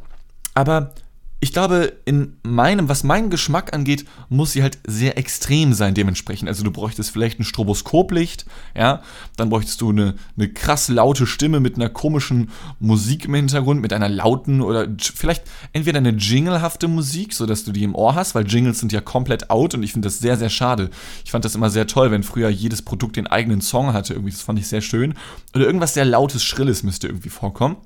aber 0.54 0.94
ich 1.44 1.52
glaube, 1.52 1.92
in 2.06 2.38
meinem, 2.42 2.88
was 2.88 3.04
meinen 3.04 3.28
Geschmack 3.28 3.74
angeht, 3.74 4.06
muss 4.30 4.52
sie 4.52 4.62
halt 4.62 4.78
sehr 4.86 5.18
extrem 5.18 5.74
sein 5.74 5.92
dementsprechend. 5.92 6.48
Also 6.48 6.64
du 6.64 6.70
bräuchtest 6.70 7.10
vielleicht 7.10 7.38
ein 7.38 7.44
Stroboskoplicht, 7.44 8.46
ja, 8.74 9.02
dann 9.36 9.50
bräuchtest 9.50 9.78
du 9.82 9.90
eine, 9.90 10.14
eine 10.38 10.48
krass 10.48 10.88
laute 10.88 11.26
Stimme 11.26 11.60
mit 11.60 11.76
einer 11.76 11.90
komischen 11.90 12.48
Musik 12.80 13.26
im 13.26 13.34
Hintergrund, 13.34 13.82
mit 13.82 13.92
einer 13.92 14.08
lauten 14.08 14.62
oder 14.62 14.88
vielleicht 14.98 15.44
entweder 15.74 15.98
eine 15.98 16.12
jinglehafte 16.12 16.88
Musik, 16.88 17.34
sodass 17.34 17.64
du 17.64 17.72
die 17.72 17.84
im 17.84 17.94
Ohr 17.94 18.14
hast, 18.14 18.34
weil 18.34 18.46
Jingles 18.46 18.80
sind 18.80 18.92
ja 18.92 19.02
komplett 19.02 19.50
out 19.50 19.74
und 19.74 19.82
ich 19.82 19.92
finde 19.92 20.06
das 20.06 20.20
sehr, 20.20 20.38
sehr 20.38 20.48
schade. 20.48 20.88
Ich 21.26 21.30
fand 21.30 21.44
das 21.44 21.54
immer 21.54 21.68
sehr 21.68 21.86
toll, 21.86 22.10
wenn 22.10 22.22
früher 22.22 22.48
jedes 22.48 22.80
Produkt 22.80 23.16
den 23.16 23.26
eigenen 23.26 23.60
Song 23.60 23.92
hatte, 23.92 24.14
irgendwie, 24.14 24.32
das 24.32 24.40
fand 24.40 24.58
ich 24.58 24.66
sehr 24.66 24.80
schön. 24.80 25.12
Oder 25.54 25.66
irgendwas 25.66 25.92
sehr 25.92 26.06
lautes, 26.06 26.42
schrilles 26.42 26.84
müsste 26.84 27.08
irgendwie 27.08 27.28
vorkommen. 27.28 27.76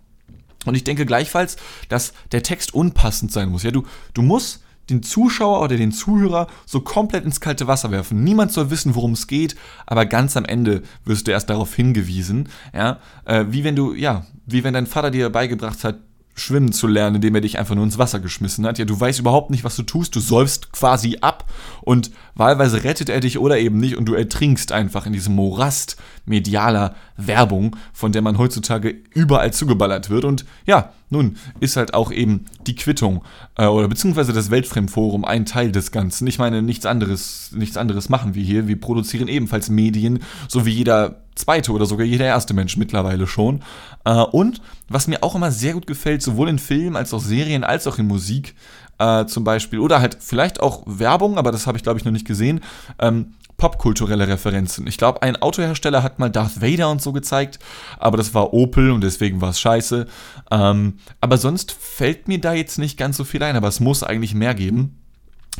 Und 0.66 0.74
ich 0.74 0.84
denke 0.84 1.06
gleichfalls, 1.06 1.56
dass 1.88 2.12
der 2.32 2.42
Text 2.42 2.74
unpassend 2.74 3.32
sein 3.32 3.48
muss. 3.50 3.62
Ja, 3.62 3.70
du, 3.70 3.84
du 4.14 4.22
musst 4.22 4.62
den 4.90 5.02
Zuschauer 5.02 5.60
oder 5.62 5.76
den 5.76 5.92
Zuhörer 5.92 6.46
so 6.66 6.80
komplett 6.80 7.24
ins 7.24 7.40
kalte 7.40 7.66
Wasser 7.66 7.90
werfen. 7.90 8.24
Niemand 8.24 8.52
soll 8.52 8.70
wissen, 8.70 8.94
worum 8.94 9.12
es 9.12 9.26
geht, 9.26 9.54
aber 9.86 10.06
ganz 10.06 10.36
am 10.36 10.44
Ende 10.44 10.82
wirst 11.04 11.26
du 11.26 11.30
erst 11.30 11.50
darauf 11.50 11.74
hingewiesen. 11.74 12.48
Ja, 12.74 12.98
äh, 13.24 13.44
wie 13.50 13.64
wenn 13.64 13.76
du, 13.76 13.94
ja, 13.94 14.24
wie 14.46 14.64
wenn 14.64 14.74
dein 14.74 14.86
Vater 14.86 15.10
dir 15.10 15.30
beigebracht 15.30 15.84
hat, 15.84 15.98
schwimmen 16.38 16.72
zu 16.72 16.86
lernen, 16.86 17.16
indem 17.16 17.34
er 17.34 17.40
dich 17.40 17.58
einfach 17.58 17.74
nur 17.74 17.84
ins 17.84 17.98
Wasser 17.98 18.20
geschmissen 18.20 18.64
hat. 18.64 18.78
Ja, 18.78 18.84
du 18.84 18.98
weißt 18.98 19.18
überhaupt 19.18 19.50
nicht, 19.50 19.64
was 19.64 19.76
du 19.76 19.82
tust, 19.82 20.14
du 20.14 20.20
säufst 20.20 20.72
quasi 20.72 21.18
ab 21.20 21.50
und 21.80 22.10
wahlweise 22.34 22.84
rettet 22.84 23.08
er 23.08 23.20
dich 23.20 23.38
oder 23.38 23.58
eben 23.58 23.78
nicht 23.78 23.96
und 23.96 24.06
du 24.06 24.14
ertrinkst 24.14 24.72
einfach 24.72 25.06
in 25.06 25.12
diesem 25.12 25.34
Morast 25.34 25.96
medialer 26.24 26.94
Werbung, 27.18 27.76
von 27.92 28.12
der 28.12 28.22
man 28.22 28.38
heutzutage 28.38 28.94
überall 29.12 29.52
zugeballert 29.52 30.08
wird. 30.08 30.24
Und 30.24 30.46
ja, 30.66 30.92
nun 31.10 31.36
ist 31.60 31.76
halt 31.76 31.92
auch 31.92 32.12
eben 32.12 32.46
die 32.66 32.76
Quittung 32.76 33.24
äh, 33.56 33.66
oder 33.66 33.88
beziehungsweise 33.88 34.32
das 34.32 34.50
Weltfremdforum 34.50 35.24
ein 35.24 35.44
Teil 35.44 35.72
des 35.72 35.90
Ganzen. 35.90 36.26
Ich 36.28 36.38
meine, 36.38 36.62
nichts 36.62 36.86
anderes, 36.86 37.50
nichts 37.52 37.76
anderes 37.76 38.08
machen 38.08 38.34
wir 38.34 38.42
hier. 38.42 38.68
Wir 38.68 38.80
produzieren 38.80 39.28
ebenfalls 39.28 39.68
Medien, 39.68 40.20
so 40.46 40.64
wie 40.64 40.70
jeder 40.70 41.22
zweite 41.34 41.72
oder 41.72 41.86
sogar 41.86 42.06
jeder 42.06 42.26
erste 42.26 42.54
Mensch 42.54 42.76
mittlerweile 42.76 43.26
schon. 43.26 43.62
Äh, 44.04 44.14
und 44.14 44.60
was 44.88 45.08
mir 45.08 45.22
auch 45.22 45.34
immer 45.34 45.50
sehr 45.50 45.74
gut 45.74 45.86
gefällt, 45.86 46.22
sowohl 46.22 46.48
in 46.48 46.58
Filmen 46.58 46.96
als 46.96 47.12
auch 47.12 47.20
Serien 47.20 47.64
als 47.64 47.86
auch 47.86 47.98
in 47.98 48.06
Musik 48.06 48.54
äh, 48.98 49.26
zum 49.26 49.44
Beispiel, 49.44 49.78
oder 49.78 50.00
halt 50.00 50.18
vielleicht 50.20 50.60
auch 50.60 50.82
Werbung, 50.86 51.38
aber 51.38 51.52
das 51.52 51.66
habe 51.66 51.78
ich 51.78 51.84
glaube 51.84 51.98
ich 51.98 52.04
noch 52.04 52.12
nicht 52.12 52.26
gesehen, 52.26 52.60
ähm, 52.98 53.34
popkulturelle 53.58 54.28
Referenzen. 54.28 54.86
Ich 54.86 54.96
glaube, 54.96 55.22
ein 55.22 55.36
Autohersteller 55.36 56.02
hat 56.02 56.18
mal 56.18 56.30
Darth 56.30 56.62
Vader 56.62 56.90
und 56.90 57.02
so 57.02 57.12
gezeigt, 57.12 57.58
aber 57.98 58.16
das 58.16 58.32
war 58.32 58.54
Opel 58.54 58.90
und 58.92 59.02
deswegen 59.02 59.40
war 59.40 59.50
es 59.50 59.60
scheiße. 59.60 60.06
Ähm, 60.50 60.98
aber 61.20 61.36
sonst 61.36 61.72
fällt 61.72 62.28
mir 62.28 62.40
da 62.40 62.54
jetzt 62.54 62.78
nicht 62.78 62.96
ganz 62.96 63.16
so 63.16 63.24
viel 63.24 63.42
ein, 63.42 63.56
aber 63.56 63.68
es 63.68 63.80
muss 63.80 64.02
eigentlich 64.02 64.34
mehr 64.34 64.54
geben. 64.54 64.96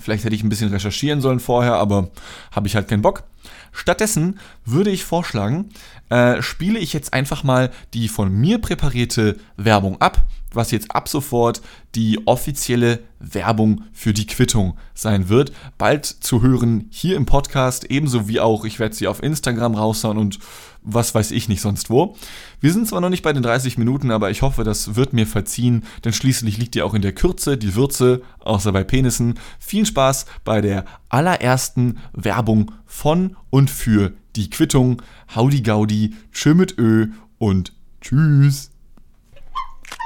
Vielleicht 0.00 0.24
hätte 0.24 0.36
ich 0.36 0.44
ein 0.44 0.48
bisschen 0.48 0.70
recherchieren 0.70 1.20
sollen 1.20 1.40
vorher, 1.40 1.74
aber 1.74 2.10
habe 2.52 2.68
ich 2.68 2.76
halt 2.76 2.86
keinen 2.88 3.02
Bock. 3.02 3.24
Stattdessen 3.72 4.38
würde 4.64 4.90
ich 4.90 5.04
vorschlagen, 5.04 5.70
äh, 6.08 6.40
spiele 6.40 6.78
ich 6.78 6.92
jetzt 6.92 7.12
einfach 7.12 7.42
mal 7.42 7.70
die 7.94 8.08
von 8.08 8.32
mir 8.32 8.60
präparierte 8.60 9.36
Werbung 9.56 10.00
ab, 10.00 10.24
was 10.58 10.72
jetzt 10.72 10.90
ab 10.94 11.08
sofort 11.08 11.62
die 11.94 12.26
offizielle 12.26 12.98
Werbung 13.20 13.84
für 13.92 14.12
die 14.12 14.26
Quittung 14.26 14.76
sein 14.92 15.28
wird. 15.28 15.52
Bald 15.78 16.04
zu 16.04 16.42
hören 16.42 16.88
hier 16.90 17.16
im 17.16 17.24
Podcast, 17.24 17.84
ebenso 17.84 18.28
wie 18.28 18.40
auch, 18.40 18.64
ich 18.64 18.78
werde 18.78 18.94
sie 18.94 19.06
auf 19.06 19.22
Instagram 19.22 19.74
raushauen 19.74 20.18
und 20.18 20.38
was 20.82 21.14
weiß 21.14 21.30
ich 21.30 21.48
nicht 21.48 21.60
sonst 21.60 21.90
wo. 21.90 22.16
Wir 22.60 22.72
sind 22.72 22.88
zwar 22.88 23.00
noch 23.00 23.08
nicht 23.08 23.22
bei 23.22 23.32
den 23.32 23.42
30 23.42 23.78
Minuten, 23.78 24.10
aber 24.10 24.30
ich 24.30 24.42
hoffe, 24.42 24.64
das 24.64 24.96
wird 24.96 25.12
mir 25.12 25.26
verziehen, 25.26 25.84
denn 26.04 26.12
schließlich 26.12 26.58
liegt 26.58 26.74
ja 26.76 26.84
auch 26.84 26.94
in 26.94 27.02
der 27.02 27.12
Kürze 27.12 27.56
die 27.56 27.74
Würze, 27.74 28.22
außer 28.40 28.72
bei 28.72 28.84
Penissen. 28.84 29.38
Viel 29.58 29.86
Spaß 29.86 30.26
bei 30.44 30.60
der 30.60 30.84
allerersten 31.08 31.98
Werbung 32.12 32.72
von 32.86 33.36
und 33.50 33.70
für 33.70 34.12
die 34.36 34.50
Quittung. 34.50 35.02
Howdy 35.34 35.62
Gaudi, 35.62 36.14
tschö 36.32 36.54
mit 36.54 36.78
Ö 36.78 37.08
und 37.38 37.72
tschüss. 38.00 38.70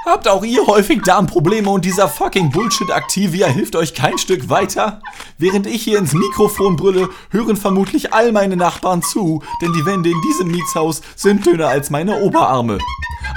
Habt 0.05 0.27
auch 0.27 0.43
ihr 0.43 0.67
häufig 0.67 1.01
Darmprobleme 1.01 1.69
und 1.69 1.85
dieser 1.85 2.09
fucking 2.09 2.51
Bullshit 2.51 2.89
Activia 2.89 3.47
hilft 3.47 3.75
euch 3.77 3.93
kein 3.93 4.17
Stück 4.17 4.49
weiter? 4.49 5.01
Während 5.37 5.65
ich 5.65 5.83
hier 5.83 5.97
ins 5.97 6.13
Mikrofon 6.13 6.75
brülle, 6.75 7.09
hören 7.29 7.55
vermutlich 7.55 8.13
all 8.13 8.33
meine 8.33 8.57
Nachbarn 8.57 9.01
zu, 9.01 9.41
denn 9.61 9.71
die 9.71 9.85
Wände 9.85 10.09
in 10.09 10.21
diesem 10.21 10.49
Mietshaus 10.49 11.01
sind 11.15 11.45
dünner 11.45 11.69
als 11.69 11.89
meine 11.89 12.19
Oberarme. 12.21 12.79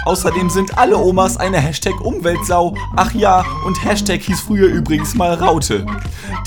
Außerdem 0.06 0.50
sind 0.50 0.76
alle 0.78 0.98
Omas 0.98 1.36
eine 1.36 1.58
Hashtag 1.58 2.00
Umweltsau. 2.00 2.76
Ach 2.96 3.12
ja, 3.12 3.44
und 3.64 3.84
Hashtag 3.84 4.22
hieß 4.22 4.40
früher 4.40 4.68
übrigens 4.68 5.14
mal 5.14 5.34
Raute. 5.34 5.86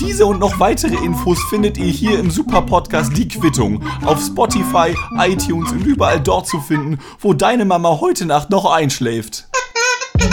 Diese 0.00 0.26
und 0.26 0.38
noch 0.38 0.60
weitere 0.60 1.02
Infos 1.04 1.38
findet 1.50 1.78
ihr 1.78 1.90
hier 1.90 2.18
im 2.18 2.30
Super 2.30 2.62
Podcast 2.62 3.16
Die 3.16 3.28
Quittung 3.28 3.82
auf 4.04 4.20
Spotify, 4.22 4.94
iTunes 5.18 5.72
und 5.72 5.84
überall 5.84 6.20
dort 6.20 6.46
zu 6.46 6.60
finden, 6.60 6.98
wo 7.18 7.34
deine 7.34 7.64
Mama 7.64 8.00
heute 8.00 8.26
Nacht 8.26 8.50
noch 8.50 8.70
einschläft. 8.70 9.48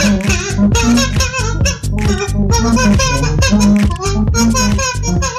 Thank 0.08 0.32
you. 5.32 5.37